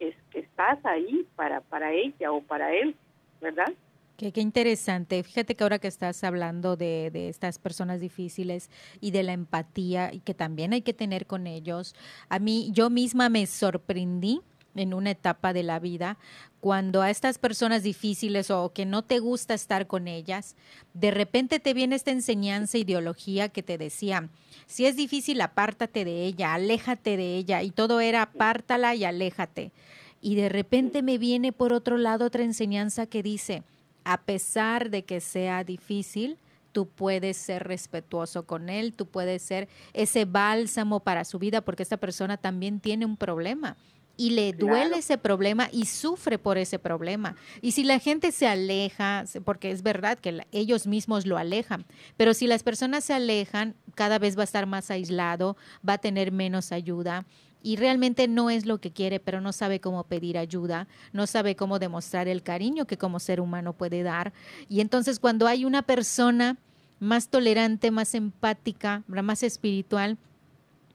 [0.00, 2.96] es, que estás ahí para, para ella o para él,
[3.40, 3.72] ¿verdad?
[4.16, 5.24] Qué, interesante.
[5.24, 10.20] Fíjate que ahora que estás hablando de, estas personas difíciles y de la empatía y
[10.20, 11.96] que también hay que tener con ellos,
[12.28, 14.40] a mí yo misma me sorprendí
[14.76, 16.16] en una etapa de la vida
[16.60, 20.54] cuando a estas personas difíciles o que no te gusta estar con ellas,
[20.94, 24.28] de repente te viene esta enseñanza, ideología que te decía,
[24.66, 29.72] si es difícil, apártate de ella, aléjate de ella, y todo era apártala y aléjate.
[30.20, 33.62] Y de repente me viene por otro lado otra enseñanza que dice,
[34.04, 36.38] a pesar de que sea difícil,
[36.72, 41.82] tú puedes ser respetuoso con él, tú puedes ser ese bálsamo para su vida, porque
[41.82, 43.76] esta persona también tiene un problema
[44.16, 47.36] y le duele ese problema y sufre por ese problema.
[47.60, 51.84] Y si la gente se aleja, porque es verdad que ellos mismos lo alejan,
[52.16, 55.98] pero si las personas se alejan, cada vez va a estar más aislado, va a
[55.98, 57.26] tener menos ayuda
[57.64, 61.56] y realmente no es lo que quiere, pero no sabe cómo pedir ayuda, no sabe
[61.56, 64.34] cómo demostrar el cariño que como ser humano puede dar.
[64.68, 66.58] Y entonces cuando hay una persona
[67.00, 70.18] más tolerante, más empática, más espiritual,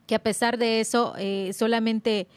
[0.06, 2.28] que a pesar de eso eh, solamente...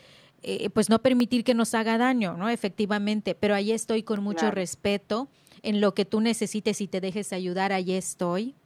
[0.45, 2.49] Eh, pues no permitir que nos haga daño, ¿no?
[2.49, 5.29] Efectivamente, pero ahí estoy con mucho respeto
[5.63, 8.57] en lo que tú necesites y te dejes ayudar, ahí estoy,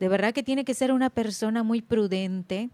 [0.00, 2.70] De verdad que tiene que ser una persona muy prudente,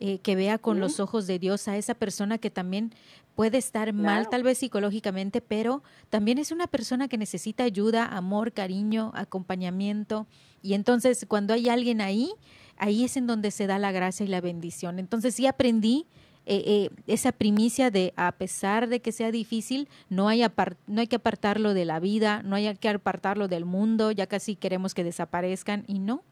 [0.00, 2.92] eh, que vea con los ojos de Dios a esa persona que también
[3.34, 8.52] puede estar mal, tal vez psicológicamente, pero también es una persona que necesita ayuda, amor,
[8.52, 10.26] cariño, acompañamiento.
[10.62, 12.32] Y entonces cuando hay alguien ahí,
[12.76, 14.98] ahí es en donde se da la gracia y la bendición.
[14.98, 16.06] Entonces sí aprendí
[16.48, 20.42] eh, eh, esa primicia de a pesar de que sea difícil, no hay,
[20.86, 24.54] no hay que apartarlo de la vida, no hay que apartarlo del mundo, ya casi
[24.54, 26.22] queremos que desaparezcan y no,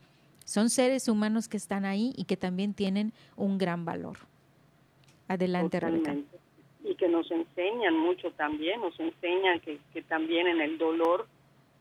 [0.44, 4.18] son seres humanos que están ahí y que también tienen un gran valor.
[5.28, 6.16] Adelante, Rebeca.
[6.84, 11.26] Y que nos enseñan mucho también, nos enseñan que, que también en el dolor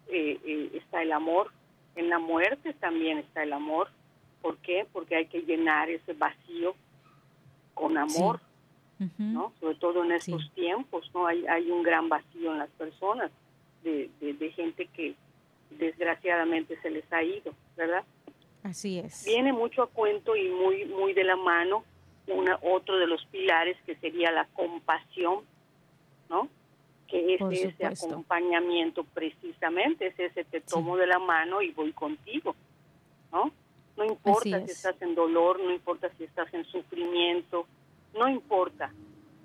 [0.08, 1.52] eh, eh, está el amor,
[1.95, 3.89] en la muerte también está el amor.
[4.41, 4.88] ¿Por qué?
[4.91, 6.76] Porque hay que llenar ese vacío
[7.73, 8.39] con amor,
[9.17, 9.54] ¿no?
[9.60, 11.28] Sobre todo en estos tiempos, ¿no?
[11.28, 13.32] Hay, hay un gran vacío en las personas
[13.84, 15.15] de, de, de gente que
[15.71, 18.04] desgraciadamente se les ha ido, ¿verdad?
[18.63, 19.26] Así es.
[19.26, 21.84] Viene mucho a cuento y muy muy de la mano
[22.28, 25.41] una otro de los pilares que sería la compasión,
[26.30, 26.47] ¿no?
[27.08, 32.56] Que es ese acompañamiento precisamente, es ese te tomo de la mano y voy contigo,
[33.32, 33.52] ¿no?
[33.97, 37.67] No importa si estás en dolor, no importa si estás en sufrimiento,
[38.17, 38.91] no importa.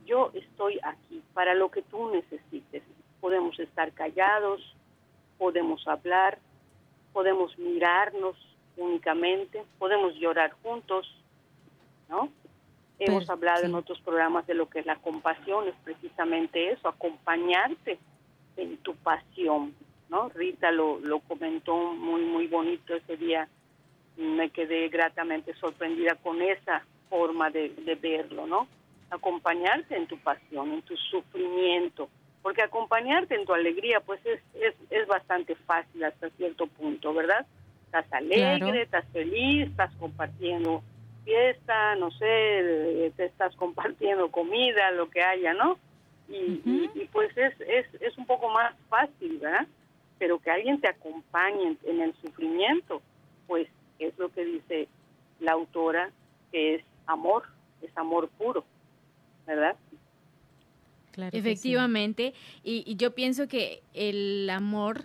[0.07, 2.83] Yo estoy aquí para lo que tú necesites.
[3.20, 4.74] Podemos estar callados,
[5.37, 6.38] podemos hablar,
[7.12, 8.37] podemos mirarnos,
[8.78, 11.06] únicamente, podemos llorar juntos,
[12.08, 12.30] ¿no?
[12.98, 17.98] Hemos hablado en otros programas de lo que es la compasión, es precisamente eso, acompañarte
[18.56, 19.74] en tu pasión,
[20.08, 20.30] ¿no?
[20.30, 23.48] Rita lo, lo comentó muy, muy bonito ese día,
[24.16, 28.66] me quedé gratamente sorprendida con esa forma de, de verlo, ¿no?
[29.10, 32.08] Acompañarte en tu pasión, en tu sufrimiento,
[32.42, 37.46] porque acompañarte en tu alegría, pues es, es, es bastante fácil hasta cierto punto, ¿verdad?
[37.88, 40.83] Estás alegre, estás feliz, estás compartiendo
[41.24, 45.79] fiesta, no sé, te estás compartiendo comida, lo que haya, ¿no?
[46.29, 49.66] Y, pues es, es, es un poco más fácil, ¿verdad?
[50.18, 53.01] Pero que alguien te acompañe en, el sufrimiento,
[53.46, 54.88] pues es lo que dice
[55.40, 56.11] la autora,
[56.53, 57.44] que es amor,
[57.81, 58.64] es amor puro,
[59.46, 59.77] ¿verdad?
[61.33, 65.05] Efectivamente, y, y yo pienso que el amor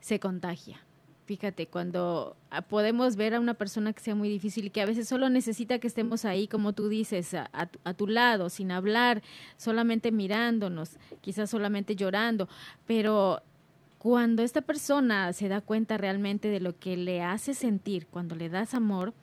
[0.00, 0.83] se contagia
[1.26, 4.86] Fíjate, cuando ah, podemos ver a una persona que sea muy difícil y que a
[4.86, 9.22] veces solo necesita que estemos ahí, como tú dices, a, a, tu lado, sin hablar,
[9.56, 12.46] solamente mirándonos, quizás solamente llorando,
[12.86, 13.42] pero
[13.98, 18.50] cuando esta persona se da cuenta realmente de lo que le hace sentir cuando le
[18.50, 19.14] das amor,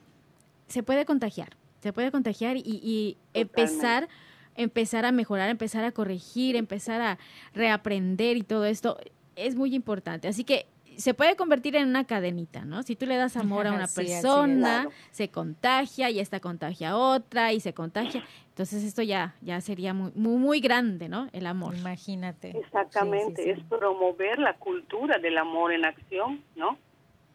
[0.68, 4.10] se puede contagiar, se puede contagiar y, y empezar
[4.56, 7.18] empezar a mejorar, empezar a corregir, empezar a
[7.54, 8.98] reaprender y todo esto
[9.36, 10.28] es muy importante.
[10.28, 10.68] Así que
[11.02, 12.84] se puede convertir en una cadenita, ¿no?
[12.84, 17.54] Si tú le das amor a una persona, se contagia y esta contagia a otra
[17.54, 18.24] y se contagia.
[18.50, 21.28] Entonces esto ya ya sería muy muy, muy grande, ¿no?
[21.34, 21.76] El amor.
[21.76, 22.58] Imagínate.
[22.58, 26.78] Exactamente, es promover la cultura del amor en acción, ¿no?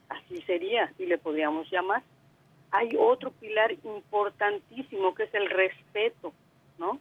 [0.09, 2.02] Así sería, así le podríamos llamar.
[2.70, 6.33] Hay otro pilar importantísimo que es el respeto,
[6.79, 7.00] ¿no?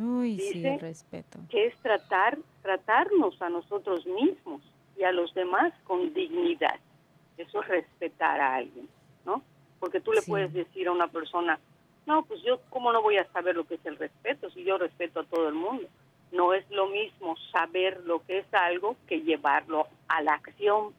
[0.00, 1.38] Uy, sí, el respeto.
[1.48, 4.60] Que es tratar tratarnos a nosotros mismos
[4.98, 6.78] y a los demás con dignidad.
[7.36, 8.88] Eso es respetar a alguien,
[9.24, 9.42] ¿no?
[9.78, 11.58] Porque tú le puedes decir a una persona,
[12.06, 14.78] no, pues yo, ¿cómo no voy a saber lo que es el respeto si yo
[14.78, 15.88] respeto a todo el mundo?
[16.32, 20.94] No es lo mismo saber lo que es algo que llevarlo a la acción,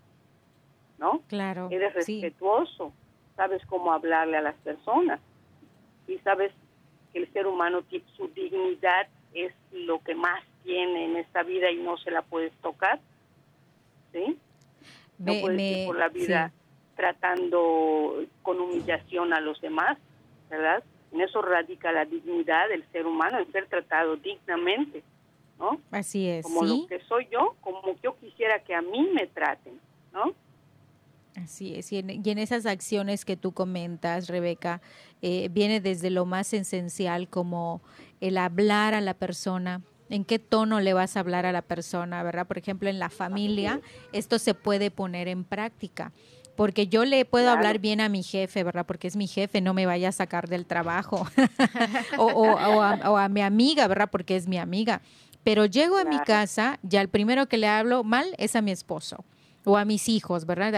[1.00, 1.22] ¿no?
[1.28, 1.70] Claro.
[1.72, 2.94] Eres respetuoso,
[3.36, 5.20] sabes cómo hablarle a las personas
[6.08, 6.52] y sabes
[7.12, 7.84] que el ser humano,
[8.16, 12.54] su dignidad es lo que más tiene en esta vida y no se la puedes
[12.62, 13.00] tocar.
[14.18, 14.38] ¿Sí?
[15.18, 16.52] No puedes ir por la vida
[16.96, 19.98] tratando con humillación a los demás,
[20.50, 20.84] ¿verdad?
[21.12, 25.04] En eso radica la dignidad del ser humano, en ser tratado dignamente,
[25.60, 25.80] ¿no?
[25.92, 26.44] Así es.
[26.44, 29.80] Como lo que soy yo, como yo quisiera que a mí me traten,
[30.12, 30.34] ¿no?
[31.36, 34.82] Así es, y en, esas acciones que tú comentas, Rebeca,
[35.22, 37.80] eh, viene desde lo más esencial como
[38.22, 42.24] el hablar a la persona, en qué tono le vas a hablar a la persona,
[42.24, 42.48] ¿verdad?
[42.48, 43.82] Por ejemplo, en la familia,
[44.14, 46.12] esto se puede poner en práctica.
[46.56, 48.86] Porque yo le puedo hablar bien a mi jefe, ¿verdad?
[48.86, 51.28] Porque es mi jefe, no me vaya a sacar del trabajo.
[52.18, 54.10] o, a, mi amiga, ¿verdad?
[54.12, 55.02] Porque es mi amiga.
[55.44, 58.72] Pero llego a mi casa, ya el primero que le hablo mal es a mi
[58.72, 59.24] esposo
[59.66, 60.72] o a mis hijos, ¿verdad?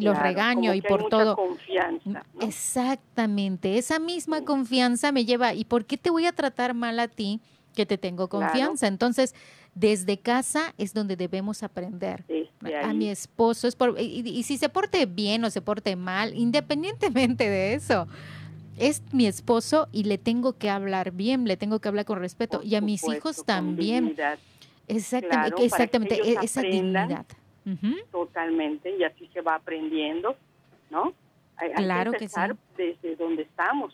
[0.00, 1.36] los regaño y por todo.
[1.36, 6.98] Confianza, Exactamente, esa misma confianza me lleva, ¿y por qué te voy a tratar mal
[6.98, 7.40] a ti
[7.74, 8.86] que te tengo confianza.
[8.86, 9.34] Entonces,
[9.74, 12.24] desde casa es donde debemos aprender.
[12.82, 17.48] a mi esposo es por y, si se porte bien o se porte mal, independientemente
[17.50, 18.06] de eso,
[18.78, 22.60] es mi esposo y le tengo que hablar bien, le tengo que hablar con respeto
[22.62, 24.16] y a mis hijos también.
[24.86, 27.26] Exactamente, exactamente e, esa dignidad.
[28.10, 30.36] Totalmente, y así se va aprendiendo,
[30.90, 31.14] ¿no?
[31.56, 33.92] Hay, claro que, empezar desde donde estamos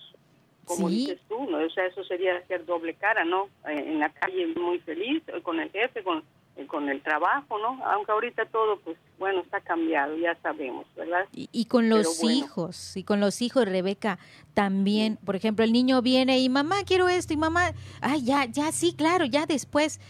[0.70, 1.59] como dices tú, ¿no?
[1.59, 3.46] O sea, eso sería hacer doble cara, ¿no?
[3.68, 6.22] Eh, en la calle muy feliz, eh, con el jefe, con,
[6.56, 7.85] eh, con el trabajo, ¿no?
[7.85, 11.26] Aunque ahorita todo, pues, bueno, está cambiado, ya sabemos, ¿verdad?
[11.33, 14.20] Y, con los hijos, y con los hijos, Rebeca,
[14.54, 18.70] también, por ejemplo, el niño viene y mamá, quiero esto, y mamá, ay, ya, ya,
[18.70, 20.00] sí, claro, ya después,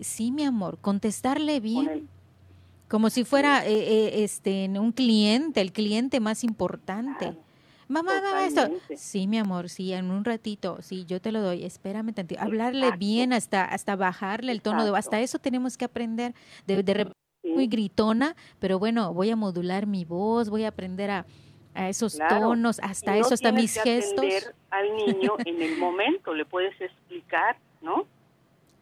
[0.00, 2.08] sí, mi amor, contestarle bien.
[2.88, 7.36] como si fuera este un cliente, el cliente más importante.
[7.88, 8.68] Mamá, mamá, esto.
[8.96, 12.40] Sí, mi amor, sí, en un ratito, sí, yo te lo doy, espérame tantito.
[12.42, 16.34] Hablarle bien hasta hasta bajarle el tono de hasta eso tenemos que aprender.
[16.66, 17.12] De, de
[17.44, 21.26] muy gritona, pero bueno, voy a modular mi voz, voy a aprender a,
[21.74, 24.24] a esos tonos, hasta eso, hasta mis que gestos.
[24.70, 28.06] al niño en el momento, le puedes explicar, ¿no?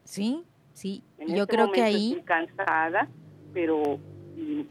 [0.03, 2.11] Sí, sí, yo este creo que ahí...
[2.11, 3.07] Estoy cansada,
[3.53, 3.99] pero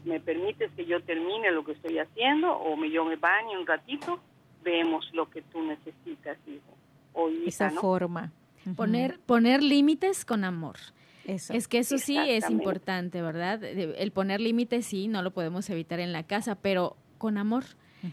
[0.03, 3.65] me permites que yo termine lo que estoy haciendo o me, yo me bañe un
[3.65, 4.19] ratito,
[4.63, 6.77] vemos lo que tú necesitas, hijo.
[7.13, 8.31] O Esa forma.
[8.75, 10.75] Poner, poner límites con amor.
[11.25, 11.53] Eso.
[11.53, 13.63] Es que eso sí es importante, ¿verdad?
[13.63, 17.63] El poner límites sí, no lo podemos evitar en la casa, pero con amor.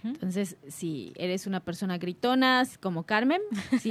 [0.04, 3.42] Entonces, si eres una persona gritona, como Carmen,
[3.78, 3.90] si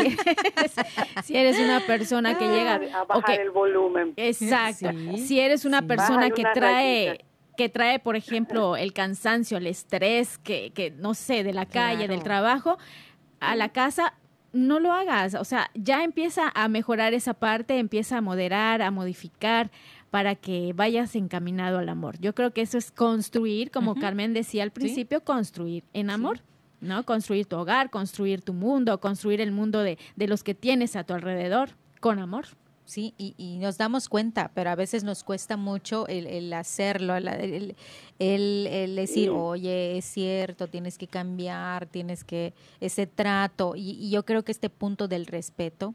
[1.36, 4.14] eres, una persona que llega a bajar el volumen.
[4.16, 4.90] Exacto.
[5.18, 7.26] Si eres una persona que trae
[7.58, 12.08] que trae, por ejemplo, el cansancio, el estrés, que, que no sé, de la calle,
[12.08, 12.78] del trabajo,
[13.40, 14.14] a la casa,
[14.54, 15.36] no lo hagas.
[15.36, 19.72] O sea, ya empieza a mejorar esa parte, empieza a moderar, a modificar
[20.10, 22.20] para que vayas encaminado al amor.
[22.20, 26.42] Yo creo que eso es construir, como Carmen decía al principio, construir en amor.
[26.82, 27.06] ¿no?
[27.06, 31.04] Construir tu hogar, construir tu mundo, construir el mundo de, de los que tienes a
[31.04, 32.48] tu alrededor con amor.
[32.86, 37.76] Sí, y, nos damos cuenta, pero a veces nos cuesta mucho el, hacerlo, el,
[38.20, 43.74] el, decir, oye, es cierto, tienes que cambiar, tienes que, ese trato.
[43.76, 45.94] Y, yo creo que este punto del respeto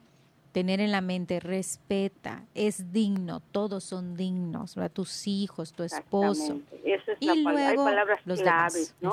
[0.52, 4.90] tener en la mente, respeta, es digno, todos son dignos, ¿verdad?
[4.90, 6.60] tus hijos, tu esposo.
[6.82, 9.12] Esa es y la luego Hay palabras claves, ¿no?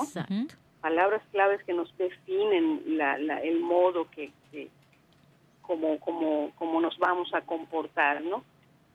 [0.80, 4.32] Palabras claves que nos definen la, el modo que,
[5.74, 8.44] como, como, como nos vamos a comportar, ¿no?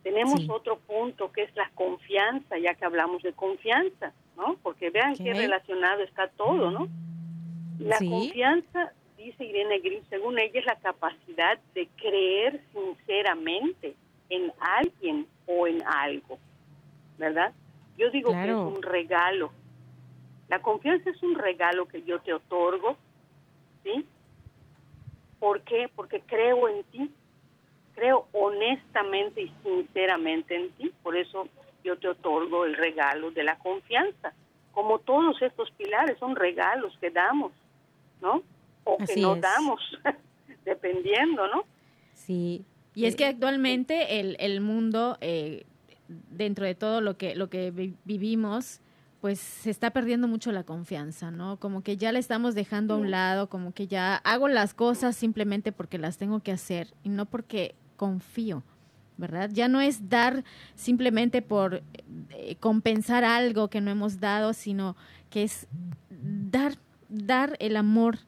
[0.03, 4.57] Tenemos otro punto que es la confianza, ya que hablamos de confianza, ¿no?
[4.63, 6.89] Porque vean qué relacionado está todo, ¿no?
[7.81, 13.97] La confianza dice Irene Grimm, según ella, es la capacidad de creer sinceramente
[14.31, 16.39] en alguien o en algo,
[17.19, 17.53] ¿verdad?
[17.97, 19.51] Yo digo que es un regalo.
[20.49, 22.97] La confianza es un regalo que yo te otorgo,
[23.83, 24.07] ¿sí?
[25.39, 25.91] ¿Por qué?
[25.95, 27.11] Porque creo en ti,
[27.95, 31.49] creo honestamente y sinceramente en ti, por eso
[31.85, 34.33] yo te otorgo el regalo de la confianza.
[34.73, 37.53] Como todos estos pilares son regalos que damos,
[38.21, 38.43] ¿no?
[38.89, 39.81] o que nos damos,
[40.65, 41.65] dependiendo, ¿no?
[42.15, 42.65] Sí.
[42.95, 45.65] Y es que actualmente el, el mundo, eh,
[46.09, 47.71] dentro de todo lo que, lo que
[48.05, 48.81] vivimos,
[49.21, 51.59] pues se está perdiendo mucho la confianza, ¿no?
[51.59, 55.17] Como que ya la estamos dejando a un lado, como que ya hago las cosas
[55.17, 58.63] simplemente porque las tengo que hacer y no porque confío,
[59.17, 59.51] ¿verdad?
[59.53, 60.45] Ya no es dar
[60.77, 61.83] simplemente por
[62.31, 64.97] eh, compensar algo que no hemos dado, sino
[65.31, 65.67] que es
[66.11, 68.19] dar, dar el amor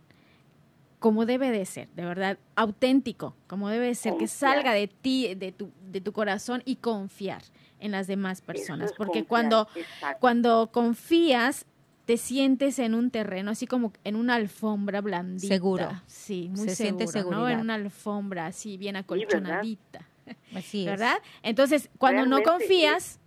[0.99, 5.35] como debe de ser, de verdad, auténtico, como debe de ser, que salga de ti,
[5.35, 7.43] de tu, de tu corazón y confiar
[7.81, 8.93] en las demás personas.
[8.93, 9.69] Porque cuando,
[10.21, 11.67] cuando confías,
[12.05, 15.55] te sientes en un terreno, así como en una alfombra blandita.
[15.55, 15.89] Seguro.
[16.07, 17.49] Sí, muy Se siente seguro, ¿no?
[17.49, 20.07] En una alfombra así, bien acolchonadita.
[20.55, 20.87] Así es.
[20.87, 21.19] ¿Verdad?
[21.43, 23.21] Entonces, cuando no confías,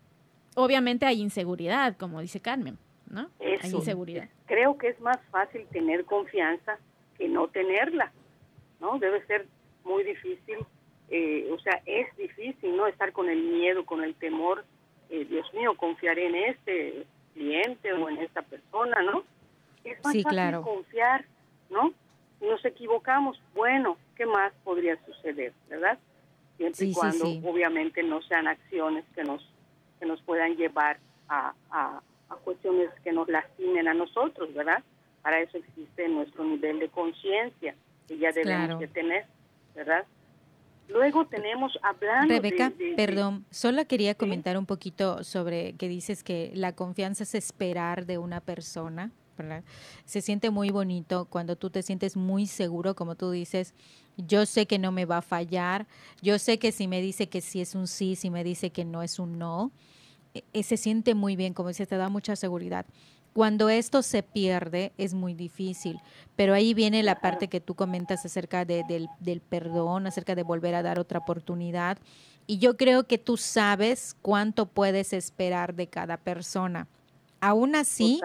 [0.55, 2.77] obviamente hay inseguridad, como dice Carmen,
[3.09, 3.29] ¿no?
[3.39, 4.29] hay inseguridad.
[4.47, 6.77] Creo que es más fácil tener confianza
[7.17, 8.11] que no tenerla,
[8.79, 8.99] ¿no?
[8.99, 9.47] Debe ser
[9.85, 10.57] muy difícil,
[11.09, 12.87] eh, o sea, es difícil, ¿no?
[12.87, 14.65] Estar con el miedo, con el temor,
[15.09, 19.23] eh, Dios mío, confiaré en este cliente o en esta persona, ¿no?
[19.83, 20.61] Es más sí, fácil claro.
[20.61, 21.25] confiar,
[21.69, 21.93] ¿no?
[22.41, 25.97] Nos equivocamos, bueno, ¿qué más podría suceder, verdad?
[26.57, 29.47] Siempre y cuando, obviamente, no sean acciones que nos,
[29.99, 34.83] que nos puedan llevar a, a, a cuestiones que nos lastimen a nosotros, ¿verdad?
[35.21, 37.75] Para eso existe nuestro nivel de conciencia
[38.07, 39.25] que ya debemos de tener,
[39.75, 40.05] ¿verdad?
[40.89, 46.73] Luego tenemos hablando Rebeca, perdón, solo quería comentar un poquito sobre que dices que la
[46.73, 49.63] confianza es esperar de una persona, ¿verdad?
[50.05, 53.73] Se siente muy bonito cuando tú te sientes muy seguro, como tú dices,
[54.17, 55.87] yo sé que no me va a fallar,
[56.21, 58.85] yo sé que si me dice que sí es un sí, si me dice que
[58.85, 59.71] no es un no,
[60.33, 62.85] e, e, se siente muy bien, como dices, te da mucha seguridad.
[63.33, 65.99] Cuando esto se pierde es muy difícil,
[66.35, 70.43] pero ahí viene la parte que tú comentas acerca de, del, del perdón, acerca de
[70.43, 71.97] volver a dar otra oportunidad.
[72.45, 76.87] Y yo creo que tú sabes cuánto puedes esperar de cada persona.
[77.41, 78.21] Aún así,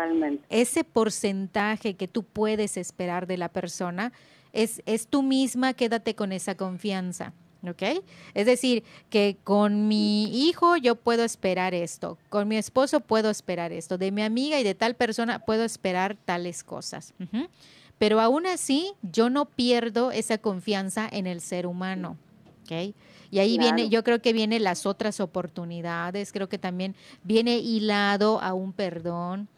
[0.48, 4.12] ese porcentaje que tú puedes esperar de la persona
[4.52, 7.32] es, es tú misma, quédate con esa confianza.
[7.66, 7.82] ¿Ok?
[8.34, 13.72] Es decir, que con mi hijo yo puedo esperar esto, con mi esposo puedo esperar
[13.72, 17.14] esto, de mi amiga y de tal persona puedo esperar tales cosas.
[17.98, 22.16] Pero aún así, yo no pierdo esa confianza en el ser humano.
[22.62, 22.94] ¿Ok?
[23.30, 26.94] Y ahí viene, yo creo que vienen las otras oportunidades, creo que también
[27.24, 29.48] viene hilado a un perdón.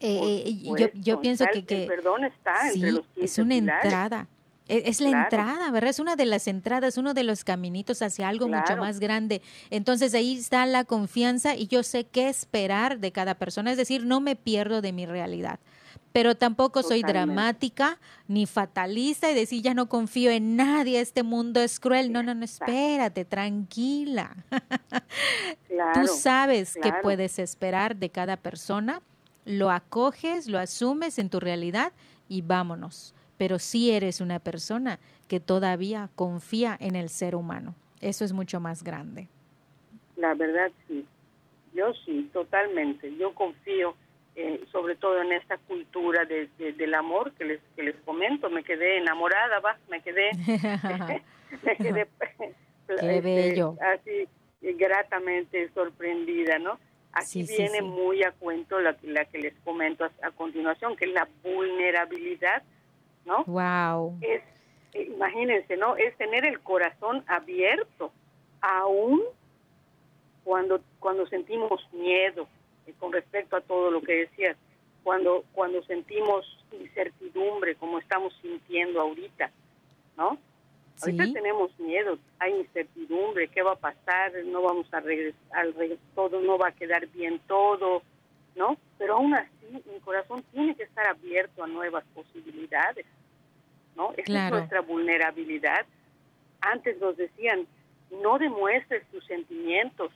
[0.00, 4.28] Eh, eh, yo, yo pienso que, que, el perdón está entre los es una entrada
[4.68, 5.90] es la entrada, ¿verdad?
[5.90, 9.42] Es una de las entradas, uno de los caminitos hacia algo mucho más grande.
[9.70, 13.70] Entonces ahí está la confianza y yo sé qué esperar de cada persona.
[13.70, 15.58] Es decir, no me pierdo de mi realidad.
[16.12, 21.60] Pero tampoco soy dramática ni fatalista y decir ya no confío en nadie, este mundo
[21.60, 22.12] es cruel.
[22.12, 24.36] No, no, no, espérate, tranquila.
[25.94, 29.02] Tú sabes qué puedes esperar de cada persona,
[29.44, 31.92] lo acoges, lo asumes en tu realidad
[32.28, 37.74] y vámonos pero sí eres una persona que todavía confía en el ser humano.
[38.00, 39.28] Eso es mucho más grande.
[40.16, 41.06] La verdad sí,
[41.74, 43.16] yo sí, totalmente.
[43.16, 43.94] Yo confío
[44.34, 48.50] eh, sobre todo en esta cultura de, del amor que les, que les comento.
[48.50, 50.30] Me quedé enamorada, va, me quedé,
[51.62, 52.06] me quedé
[52.88, 53.76] Qué este, bello.
[53.80, 54.28] así
[54.60, 56.78] gratamente sorprendida, ¿no?
[57.12, 61.28] Aquí viene muy a cuento la, la que les comento a continuación, que es la
[61.42, 62.62] vulnerabilidad
[63.28, 63.44] ¿no?
[63.44, 64.18] Wow.
[64.22, 64.42] Es,
[64.94, 65.96] eh, imagínense, ¿no?
[65.96, 68.10] Es tener el corazón abierto,
[68.60, 69.22] aún
[70.42, 72.48] cuando, cuando sentimos miedo
[72.86, 74.56] eh, con respecto a todo lo que decías,
[75.04, 79.50] cuando, cuando sentimos incertidumbre, como estamos sintiendo ahorita,
[80.16, 80.38] ¿no?
[81.00, 84.32] Ahorita tenemos miedo, hay incertidumbre, ¿qué va a pasar?
[84.46, 85.68] No vamos a regresar,
[86.16, 88.02] todo no va a quedar bien todo,
[88.58, 88.76] ¿no?
[88.98, 93.06] Pero aún así, mi corazón tiene que estar abierto a nuevas posibilidades,
[93.96, 94.12] ¿no?
[94.16, 95.86] Esa es nuestra vulnerabilidad.
[96.60, 97.66] Antes nos decían,
[98.10, 100.10] no demuestres tus sentimientos,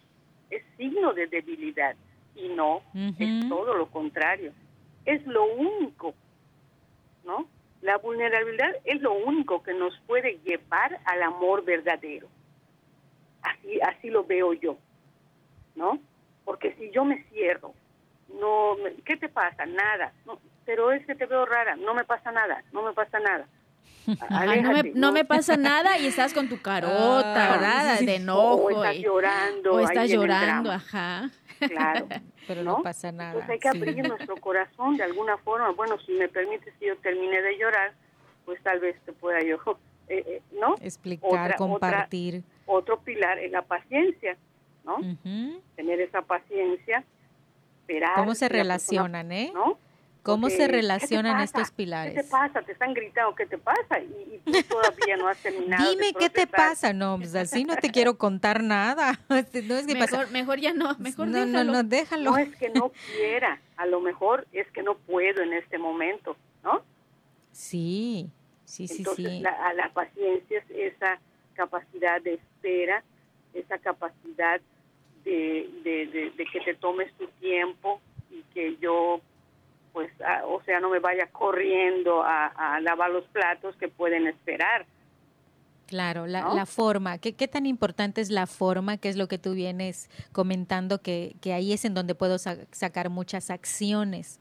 [0.50, 1.94] es signo de debilidad.
[2.34, 4.52] Y no, es todo lo contrario.
[5.04, 6.14] Es lo único,
[7.24, 7.46] ¿no?
[7.80, 12.26] La vulnerabilidad es lo único que nos puede llevar al amor verdadero.
[13.42, 14.78] Así, así lo veo yo,
[15.76, 16.00] ¿no?
[16.44, 17.74] Porque si yo me cierro,
[18.28, 19.66] no, ¿qué te pasa?
[19.66, 20.12] Nada.
[20.26, 23.46] No, pero es que te veo rara, no me pasa nada, no me pasa nada.
[24.94, 28.00] no, me, pasa nada y estás con tu carota, ah, ¿verdad?
[28.00, 28.64] De enojo.
[28.64, 29.72] O estás llorando.
[29.74, 31.30] O estás llorando, ajá.
[31.68, 32.08] Claro.
[32.48, 33.32] Pero no, pasa nada.
[33.32, 35.70] Entonces hay que abrir nuestro corazón de alguna forma.
[35.70, 37.92] Bueno, si me permites que yo termine de llorar,
[38.44, 39.56] pues tal vez te pueda yo,
[40.08, 40.74] eh, eh, ¿no?
[40.80, 42.42] Explicar, compartir.
[42.66, 44.36] otro pilar es la paciencia,
[44.84, 44.98] ¿no?
[45.76, 47.04] Tener esa paciencia,
[47.82, 48.14] esperar.
[48.14, 49.50] ¿Cómo se relacionan, eh?
[49.54, 49.78] ¿no?
[50.22, 52.14] ¿Cómo se relacionan estos pilares?
[52.14, 52.62] ¿Qué te pasa?
[52.62, 53.98] Te están gritando, ¿qué te pasa?
[53.98, 55.90] Y, tú todavía no has terminado.
[55.90, 56.92] Dime qué te pasa.
[56.92, 59.18] No, pues así no te quiero contar nada.
[59.28, 59.36] No
[59.76, 61.64] es que mejor, mejor ya no, mejor no, déjalo.
[61.64, 62.30] No, no, déjalo.
[62.30, 66.36] No es que no quiera, a lo mejor es que no puedo en este momento,
[66.62, 66.82] ¿no?
[67.50, 68.30] Sí,
[68.64, 69.40] sí, sí, Entonces, sí.
[69.40, 71.18] La, la paciencia es esa
[71.54, 73.02] capacidad de espera,
[73.54, 74.60] esa capacidad
[75.24, 78.00] de, de, de que te tomes tu tiempo
[78.30, 79.20] y que yo
[79.92, 80.10] pues,
[80.46, 84.86] o sea, no me vaya corriendo a, lavar los platos que pueden esperar.
[85.92, 87.18] Claro, la, forma.
[87.18, 88.96] ¿Qué, ¿Qué, tan importante es la forma?
[88.96, 93.10] Que es lo que tú vienes comentando, que, que ahí es en donde puedo sacar
[93.10, 94.40] muchas acciones.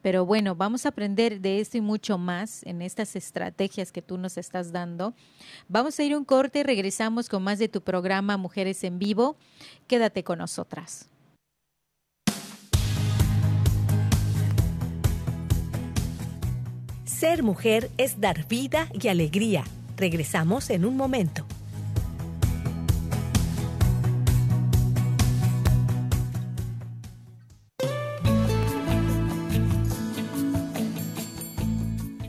[0.00, 4.16] Pero bueno, vamos a aprender de esto y mucho más en estas estrategias que tú
[4.16, 5.12] nos estás dando.
[5.66, 9.36] Vamos a ir un corte y regresamos con más de tu programa Mujeres en Vivo.
[9.88, 11.08] Quédate con nosotras.
[17.04, 19.64] Ser mujer es dar vida y alegría.
[19.96, 21.46] Regresamos en un momento.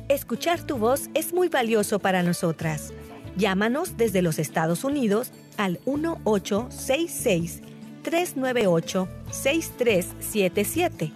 [0.08, 2.94] Escuchar tu voz es muy valioso para nosotras.
[3.38, 7.62] Llámanos desde los Estados Unidos al 1866
[8.02, 11.12] 398 6377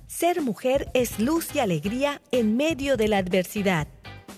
[0.06, 3.86] Ser mujer es luz y alegría en medio de la adversidad.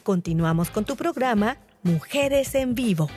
[0.03, 3.09] Continuamos con tu programa Mujeres en Vivo.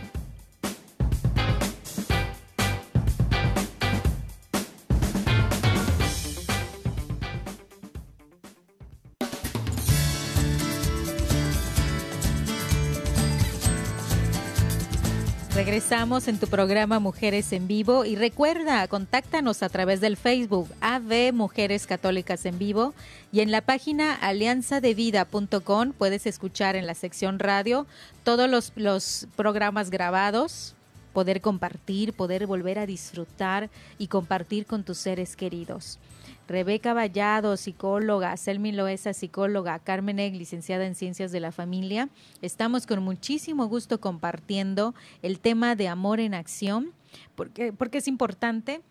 [15.56, 21.32] Regresamos en tu programa Mujeres en Vivo y recuerda, contáctanos a través del Facebook AV
[21.32, 22.96] Mujeres Católicas en Vivo
[23.32, 27.86] y en la página alianzadevida.com puedes escuchar en la sección radio
[28.24, 30.74] todos los programas grabados,
[31.14, 36.00] poder compartir, poder volver a disfrutar y compartir con tus seres queridos.
[36.48, 42.10] Rebeca Vallado, psicóloga, Selmi Loesa, psicóloga, Carmen Egg, licenciada en Ciencias de la Familia.
[42.42, 46.92] Estamos con muchísimo gusto compartiendo el tema de amor en acción,
[47.36, 48.82] porque, porque es importante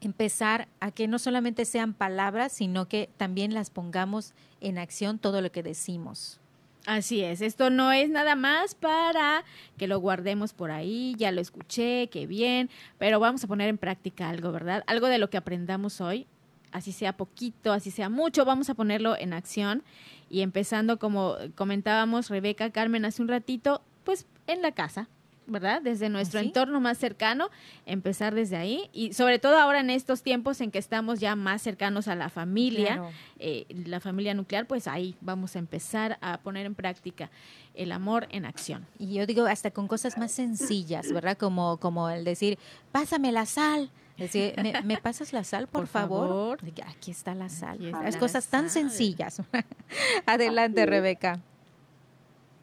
[0.00, 5.40] empezar a que no solamente sean palabras, sino que también las pongamos en acción todo
[5.42, 6.40] lo que decimos.
[6.86, 9.44] Así es, esto no es nada más para
[9.76, 13.76] que lo guardemos por ahí, ya lo escuché, qué bien, pero vamos a poner en
[13.76, 14.84] práctica algo, ¿verdad?
[14.86, 16.28] Algo de lo que aprendamos hoy
[16.76, 19.82] así sea poquito, así sea mucho, vamos a ponerlo en acción.
[20.28, 25.08] Y empezando, como comentábamos Rebeca, Carmen, hace un ratito, pues en la casa,
[25.46, 25.80] ¿verdad?
[25.80, 27.48] Desde nuestro entorno más cercano,
[27.86, 31.62] empezar desde ahí y sobre todo ahora en estos tiempos en que estamos ya más
[31.62, 33.04] cercanos a la familia,
[33.38, 37.30] eh, la familia nuclear, pues ahí vamos a empezar a poner en práctica
[37.74, 38.84] el amor en acción.
[38.98, 41.38] Y yo digo hasta con cosas más sencillas, ¿verdad?
[41.38, 42.58] Como, como el decir,
[42.92, 44.54] pásame la sal, Decir,
[44.84, 46.58] ¿me, pasas la sal, por, favor?
[46.86, 47.78] Aquí está la sal.
[48.06, 49.42] es cosas tan sencillas.
[50.26, 51.40] Adelante, Rebeca.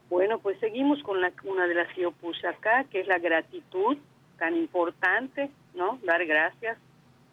[0.10, 3.20] Bueno, pues seguimos con la, una de las que yo puse acá, que es la
[3.20, 3.97] gratitud,
[4.38, 5.99] tan importante, ¿no?
[6.04, 6.78] Dar gracias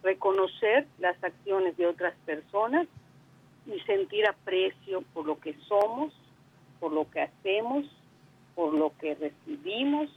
[0.03, 2.87] reconocer las acciones de otras personas
[3.65, 6.13] y sentir aprecio por lo que somos,
[6.79, 7.85] por lo que hacemos,
[8.55, 10.09] por lo que recibimos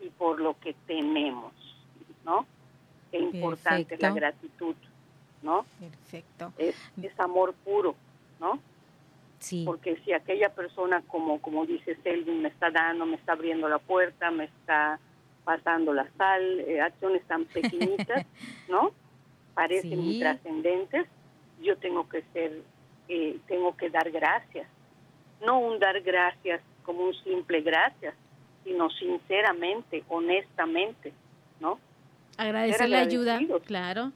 [0.00, 1.52] y por lo que tenemos,
[2.24, 2.46] ¿no?
[3.10, 4.74] Qué importante es la gratitud,
[5.42, 5.64] ¿no?
[5.78, 6.52] Perfecto.
[6.58, 7.94] Es, es amor puro,
[8.38, 8.60] ¿no?
[9.38, 9.64] Sí.
[9.64, 13.78] Porque si aquella persona, como, como dice Selvin, me está dando, me está abriendo la
[13.78, 15.00] puerta, me está
[15.44, 18.26] pasando la sal, eh, acciones tan pequeñitas,
[18.68, 18.92] ¿no?
[19.54, 21.06] Parecen muy trascendentes,
[21.62, 22.62] yo tengo que ser,
[23.08, 24.68] eh, tengo que dar gracias.
[25.44, 28.14] No un dar gracias como un simple gracias,
[28.64, 31.12] sino sinceramente, honestamente,
[31.60, 31.78] ¿no?
[32.40, 34.12] Agradecer la ayuda, claro.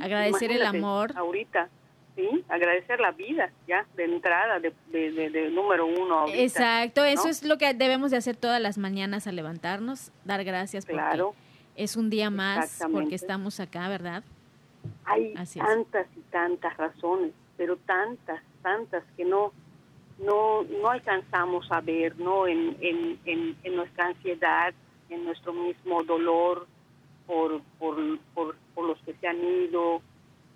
[0.00, 1.12] Agradecer el amor.
[1.16, 1.68] Ahorita,
[2.14, 6.26] sí, agradecer la vida, ya, de entrada, de, de, número uno.
[6.28, 10.86] Exacto, eso es lo que debemos de hacer todas las mañanas al levantarnos, dar gracias
[10.86, 11.34] claro.
[11.74, 14.22] es un día más porque estamos acá, ¿verdad?
[15.06, 19.52] Hay tantas y tantas razones, pero tantas, tantas que no
[20.18, 22.46] no no alcanzamos a ver, ¿no?
[22.46, 24.72] En, en, en, nuestra ansiedad,
[25.10, 26.68] en nuestro mismo dolor
[27.26, 27.96] por, por,
[28.34, 30.02] por, por los que se han ido,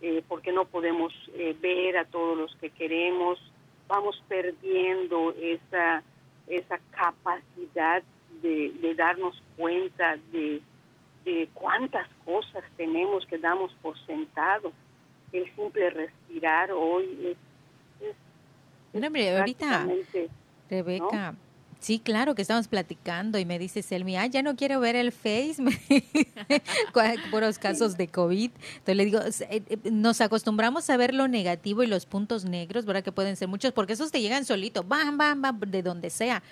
[0.02, 3.38] eh, porque no podemos eh, ver a todos los que queremos,
[3.88, 6.02] vamos perdiendo esa,
[6.46, 8.02] esa capacidad
[8.42, 10.60] de, darnos cuenta de,
[11.24, 14.72] de cuántas cosas tenemos que damos por sentado.
[15.32, 17.34] El simple respirar hoy
[18.00, 18.08] es...
[18.94, 19.86] es, hombre, ahorita,
[20.70, 21.34] Rebeca,
[21.80, 25.12] Sí, claro, que estamos platicando y me dice Selmi, ah, ya no quiero ver el
[25.12, 25.56] Face,
[27.30, 28.50] por los casos de COVID.
[28.50, 32.84] Entonces le digo, eh, eh, nos acostumbramos a ver lo negativo y los puntos negros,
[32.84, 33.04] ¿verdad?
[33.04, 36.42] Que pueden ser muchos, porque esos te llegan solito, bam, bam, bam, de donde sea.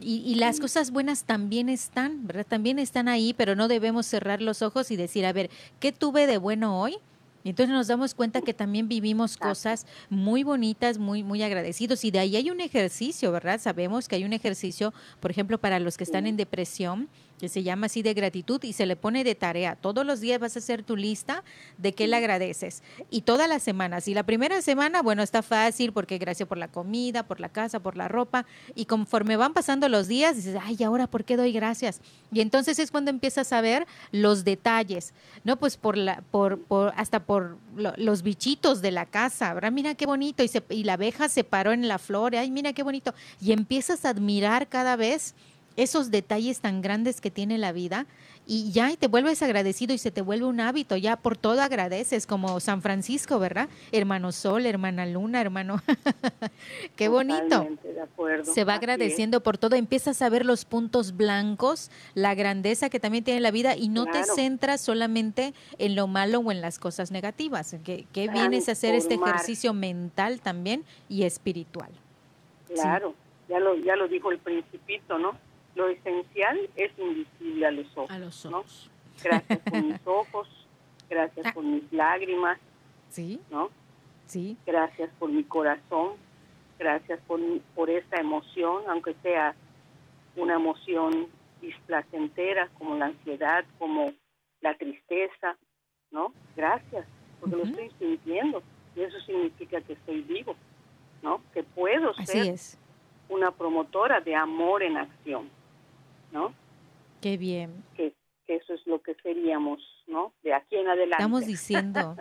[0.00, 2.46] Y, y, las cosas buenas también están, ¿verdad?
[2.48, 5.50] También están ahí, pero no debemos cerrar los ojos y decir, a ver,
[5.80, 6.98] ¿qué tuve de bueno hoy?
[7.44, 12.04] Y entonces nos damos cuenta que también vivimos cosas muy bonitas, muy, muy agradecidos.
[12.04, 13.60] Y de ahí hay un ejercicio, ¿verdad?
[13.60, 17.08] Sabemos que hay un ejercicio, por ejemplo, para los que están en depresión,
[17.42, 19.74] que se llama así de gratitud y se le pone de tarea.
[19.74, 21.42] Todos los días vas a hacer tu lista
[21.76, 22.84] de qué le agradeces.
[23.10, 24.06] Y todas las semanas.
[24.06, 27.80] Y la primera semana, bueno, está fácil porque gracias por la comida, por la casa,
[27.80, 28.46] por la ropa.
[28.76, 32.00] Y conforme van pasando los días, dices, ay, ahora por qué doy gracias?
[32.30, 35.12] Y entonces es cuando empiezas a ver los detalles,
[35.42, 35.56] ¿no?
[35.56, 39.72] Pues por la, por, por, hasta por los bichitos de la casa, ¿verdad?
[39.72, 40.44] Mira qué bonito.
[40.44, 43.12] Y, se, y la abeja se paró en la flor, ay, mira qué bonito.
[43.40, 45.34] Y empiezas a admirar cada vez
[45.76, 48.06] esos detalles tan grandes que tiene la vida
[48.46, 52.26] y ya te vuelves agradecido y se te vuelve un hábito, ya por todo agradeces,
[52.26, 53.68] como San Francisco, ¿verdad?
[53.92, 55.80] Hermano Sol, hermana Luna, hermano.
[56.96, 57.68] Qué bonito.
[58.42, 63.22] Se va agradeciendo por todo, empiezas a ver los puntos blancos, la grandeza que también
[63.22, 67.12] tiene la vida y no te centras solamente en lo malo o en las cosas
[67.12, 67.76] negativas.
[67.84, 71.90] Que, que vienes a hacer este ejercicio mental también y espiritual.
[72.74, 73.14] Claro,
[73.48, 75.38] ya, lo, ya lo dijo el principito, ¿no?
[75.74, 78.10] Lo esencial es invisible a los ojos.
[78.10, 78.90] A los ojos.
[79.22, 80.48] Gracias por mis ojos,
[81.08, 81.52] gracias ah.
[81.54, 82.58] por mis lágrimas.
[83.08, 83.40] Sí.
[83.50, 83.70] ¿No?
[84.26, 84.56] Sí.
[84.66, 86.12] Gracias por mi corazón,
[86.78, 87.40] gracias por,
[87.74, 89.54] por esta emoción, aunque sea
[90.36, 91.28] una emoción
[91.60, 94.12] displacentera como la ansiedad, como
[94.60, 95.56] la tristeza,
[96.10, 96.32] ¿no?
[96.56, 97.06] Gracias,
[97.40, 98.62] porque lo estoy sintiendo
[98.94, 100.56] y eso significa que estoy vivo,
[101.22, 101.42] ¿no?
[101.52, 102.78] Que puedo Así ser es.
[103.28, 105.50] una promotora de amor en acción.
[106.32, 106.52] ¿No?
[107.20, 107.84] Qué bien.
[107.96, 108.14] Que,
[108.48, 110.32] eso es lo que seríamos, ¿no?
[110.42, 111.22] De aquí en adelante.
[111.22, 112.16] Estamos diciendo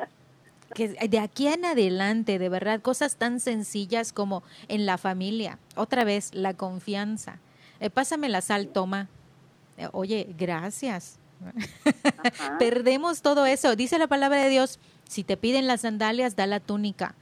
[0.73, 5.57] que de aquí en adelante, de verdad, cosas tan sencillas como en la familia.
[5.75, 7.39] Otra vez, la confianza.
[7.79, 9.09] Eh, pásame la sal, toma.
[9.77, 11.19] Eh, oye, gracias.
[12.59, 13.75] Perdemos todo eso.
[13.75, 17.15] Dice la palabra de Dios, si te piden las sandalias, da la túnica.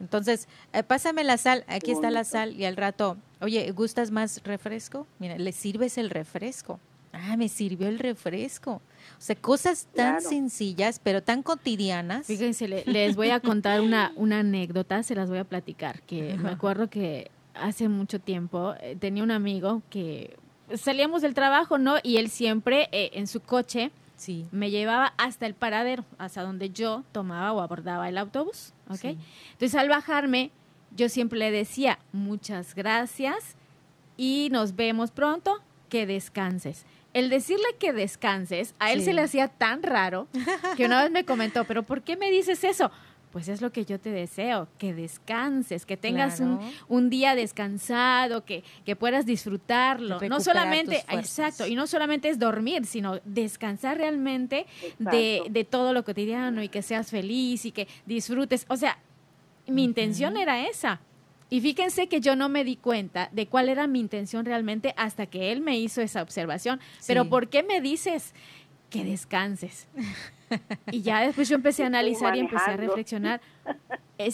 [0.00, 4.42] Entonces, eh, pásame la sal, aquí está la sal y al rato, oye, ¿gustas más
[4.44, 5.06] refresco?
[5.18, 6.80] Mira, ¿le sirves el refresco?
[7.12, 8.72] Ah, me sirvió el refresco.
[8.72, 12.26] O sea, cosas tan sencillas, pero tan cotidianas.
[12.26, 16.50] Fíjense, les voy a contar una, una anécdota, se las voy a platicar, que me
[16.50, 20.36] acuerdo que hace mucho tiempo eh, tenía un amigo que
[20.74, 21.96] salíamos del trabajo, ¿no?
[22.02, 24.46] Y él siempre eh, en su coche sí.
[24.52, 28.74] me llevaba hasta el paradero, hasta donde yo tomaba o abordaba el autobús.
[28.90, 29.16] ¿ok?
[29.52, 30.50] Entonces al bajarme,
[30.96, 33.56] yo siempre le decía, muchas gracias
[34.16, 36.84] y nos vemos pronto, que descanses.
[37.14, 40.26] El decirle que descanses, a él se le hacía tan raro
[40.76, 42.90] que una vez me comentó, pero ¿por qué me dices eso?
[43.36, 48.46] pues es lo que yo te deseo, que descanses, que tengas un, un, día descansado,
[48.46, 50.18] que, que puedas disfrutarlo.
[50.20, 54.64] No solamente, exacto, y no solamente es dormir, sino descansar realmente
[54.98, 58.64] de, de, todo lo cotidiano y que seas feliz y que disfrutes.
[58.70, 58.96] O sea,
[59.66, 61.00] mi intención era esa.
[61.48, 65.26] Y fíjense que yo no me di cuenta de cuál era mi intención realmente hasta
[65.26, 66.80] que él me hizo esa observación.
[67.06, 68.34] Pero ¿por qué me dices
[68.90, 69.86] que descanses?
[70.90, 73.40] Y ya después yo empecé a analizar y empecé a reflexionar.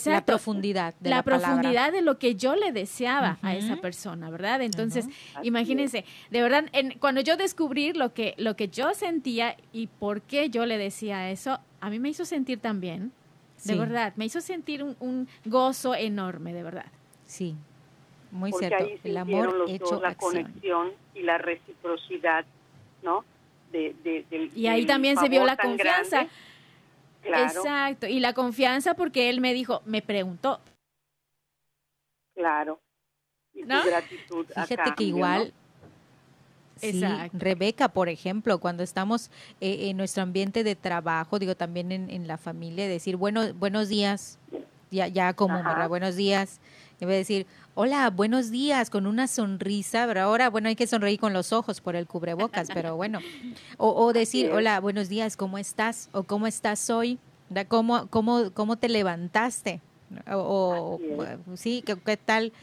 [0.05, 4.61] La profundidad de la, profundidad de lo que yo le deseaba a esa persona, ¿verdad?
[4.61, 5.09] Entonces,
[5.41, 10.21] imagínense, de verdad, en, cuando yo descubrí lo que, lo que yo sentía y por
[10.21, 13.11] qué yo le decía eso, a mí me hizo sentir también,
[13.63, 16.85] de verdad, me hizo sentir un, gozo enorme, de verdad.
[17.25, 17.55] Sí,
[18.31, 18.87] muy cierto.
[19.03, 22.45] El amor hecho la conexión y la reciprocidad,
[23.01, 23.25] ¿no?
[24.55, 26.27] y ahí también se vio la confianza.
[27.23, 30.59] Exacto, y la confianza porque él me dijo, me preguntó.
[32.35, 32.79] Claro.
[33.53, 35.53] Y gratitud Fíjate que igual,
[37.33, 39.31] Rebeca, por ejemplo, cuando estamos
[39.61, 44.37] eh, en nuestro ambiente de trabajo, digo también en, la familia, decir bueno, buenos días,
[44.91, 46.59] ya, ya como, Buenos días.
[46.99, 51.33] Debe decir, hola, buenos días, con una sonrisa, pero ahora, bueno, hay que sonreír con
[51.33, 53.19] los ojos por el cubrebocas, pero bueno.
[53.77, 56.09] O, decir, hola, buenos días, ¿cómo estás?
[56.13, 57.19] O ¿cómo estás hoy?
[57.67, 59.81] ¿Cómo, cómo, cómo te levantaste?
[60.31, 60.99] O,
[61.55, 62.53] sí, ¿qué, tal?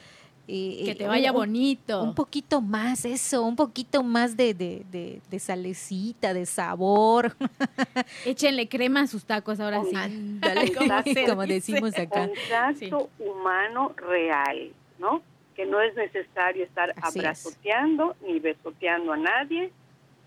[0.84, 2.02] Que te vaya bonito.
[2.02, 7.36] Un poquito más eso, un poquito más de, de, de, salecita, de sabor.
[8.24, 9.90] Échenle crema a sus tacos ahora sí.
[11.28, 12.28] como, decimos acá.
[12.28, 15.22] Contacto humano real, ¿no?
[15.54, 19.70] Que no es necesario estar abrazoteando ni besoteando a nadie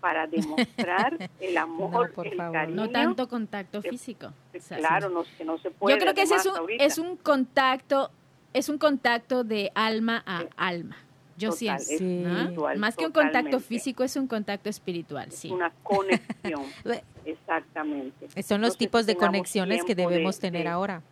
[0.00, 2.76] para demostrar el amor, el cariño.
[2.76, 4.32] No tanto contacto físico.
[4.68, 5.96] Claro, no, que no se puede.
[5.96, 8.10] Yo creo que ese es un, es un contacto
[8.54, 10.96] es un contacto de alma a alma.
[11.36, 12.68] Yo siento.
[12.76, 15.32] Más que un contacto físico, es un contacto espiritual.
[15.32, 15.50] Sí.
[15.50, 16.62] Una conexión.
[17.24, 18.42] Exactamente.
[18.42, 21.02] Son los tipos de conexiones que debemos tener ahora.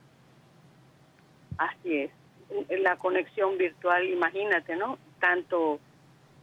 [1.58, 2.10] Así es.
[2.82, 4.98] La conexión virtual, imagínate, ¿no?
[5.18, 5.80] Tanto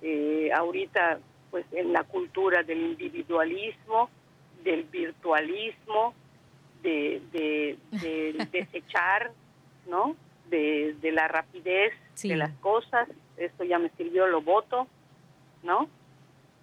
[0.02, 1.20] eh, ahorita,
[1.50, 4.10] pues en la cultura del individualismo,
[4.64, 6.14] del virtualismo,
[6.84, 9.32] de, de, de desechar,
[9.88, 10.16] ¿no?
[10.50, 14.88] De, la rapidez de las cosas, esto ya me sirvió, lo voto,
[15.64, 15.90] ¿no?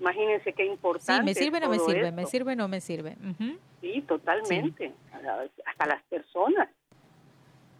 [0.00, 1.22] Imagínense qué importante.
[1.22, 3.16] Sí, me sirve o no me sirve, me sirve o no me sirve.
[3.80, 4.92] Sí, totalmente.
[5.64, 6.68] Hasta las personas,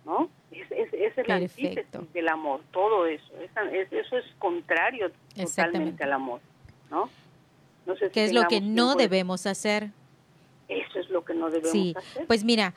[0.04, 0.30] ¿no?
[0.50, 3.32] Es, es, es el antítesis del amor, todo eso.
[3.90, 6.40] eso es contrario totalmente al amor,
[6.90, 7.10] ¿no?
[7.86, 9.90] no sé ¿Qué es lo que no debemos hacer?
[10.68, 11.94] Eso es lo que no debemos sí.
[11.96, 12.26] hacer.
[12.26, 12.74] Pues mira,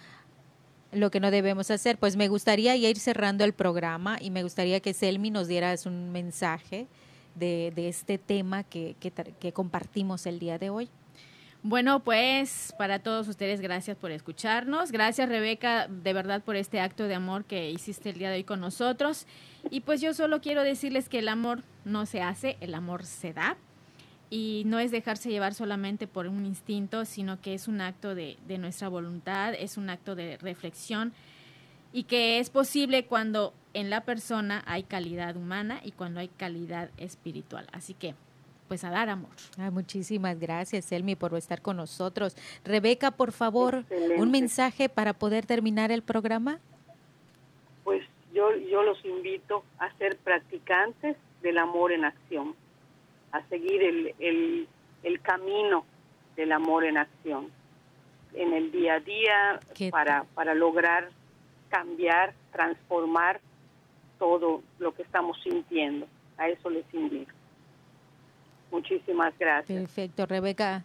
[0.91, 1.97] lo que no debemos hacer.
[1.97, 6.11] Pues me gustaría ir cerrando el programa y me gustaría que Selmi nos dieras un
[6.11, 6.87] mensaje
[7.35, 10.89] de, este tema que, que, compartimos el día de hoy.
[11.61, 14.91] Bueno, pues para todos ustedes, gracias por escucharnos.
[14.91, 18.43] Gracias, Rebeca, de verdad por este acto de amor que hiciste el día de hoy
[18.43, 19.27] con nosotros.
[19.69, 23.33] Y pues yo solo quiero decirles que el amor no se hace, el amor se
[23.33, 23.57] da
[24.29, 28.37] y no es dejarse llevar solamente por un instinto, sino que es un acto de,
[28.59, 31.13] nuestra voluntad, es un acto de reflexión
[31.91, 36.91] y que es posible cuando en la persona hay calidad humana y cuando hay calidad
[36.97, 37.67] espiritual.
[37.71, 38.13] Así que,
[38.67, 39.31] pues a dar amor.
[39.71, 42.35] muchísimas gracias, Elmi, por estar con nosotros.
[42.63, 43.83] Rebeca, por favor,
[44.17, 46.59] un mensaje para poder terminar el programa.
[47.83, 52.53] Pues yo, yo los invito a ser practicantes del amor en acción
[53.31, 54.67] a seguir el, el,
[55.03, 55.85] el camino
[56.35, 57.51] del amor en acción
[58.33, 59.59] en el día a día
[59.91, 61.09] para, para lograr
[61.69, 63.41] cambiar, transformar
[64.17, 66.07] todo lo que estamos sintiendo.
[66.37, 67.31] A eso les invito.
[68.71, 69.79] Muchísimas gracias.
[69.79, 70.83] Perfecto, Rebeca.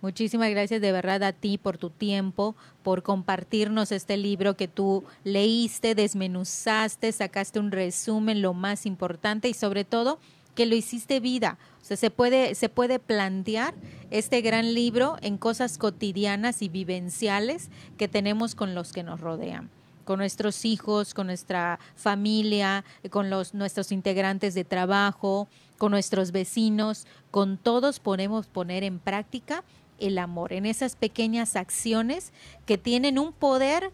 [0.00, 2.54] Muchísimas gracias de verdad a ti por tu tiempo,
[2.84, 9.54] por compartirnos este libro que tú leíste, desmenuzaste, sacaste un resumen, lo más importante y
[9.54, 10.20] sobre todo
[10.58, 11.56] que lo hiciste vida.
[11.80, 13.74] O sea, se puede, se puede plantear
[14.10, 19.70] este gran libro en cosas cotidianas y vivenciales que tenemos con los que nos rodean
[20.04, 27.06] con nuestros hijos, con nuestra familia, con los, nuestros integrantes de trabajo, con nuestros vecinos,
[27.30, 29.62] con todos podemos poner en práctica
[29.98, 32.32] el amor, en esas pequeñas acciones
[32.64, 33.92] que tienen un poder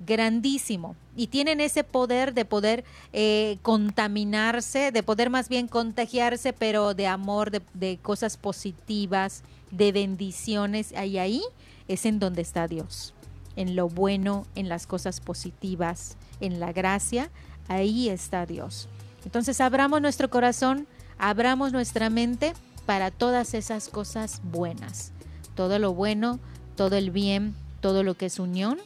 [0.00, 6.94] grandísimo y tienen ese poder de poder eh, contaminarse, de poder más bien contagiarse, pero
[6.94, 10.92] de amor, de, cosas positivas, de bendiciones.
[10.92, 11.42] Y ahí
[11.88, 13.14] es en donde está Dios.
[13.56, 17.30] en lo bueno, en las cosas positivas, en la gracia,
[17.68, 18.88] ahí está Dios.
[19.24, 20.88] Entonces abramos nuestro corazón,
[21.18, 22.52] abramos nuestra mente
[22.84, 25.12] para todas esas cosas buenas.
[25.54, 26.40] Todo lo bueno,
[26.74, 28.80] todo el bien, todo lo que es unión,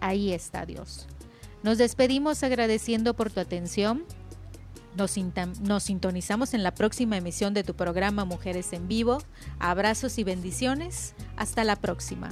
[0.00, 1.06] ahí está Dios.
[1.62, 4.04] Nos despedimos agradeciendo por tu atención.
[4.96, 5.16] Nos,
[5.60, 9.18] nos, sintonizamos en la próxima emisión de tu programa Mujeres en Vivo.
[9.58, 11.14] Abrazos y bendiciones.
[11.36, 12.30] Hasta la próxima.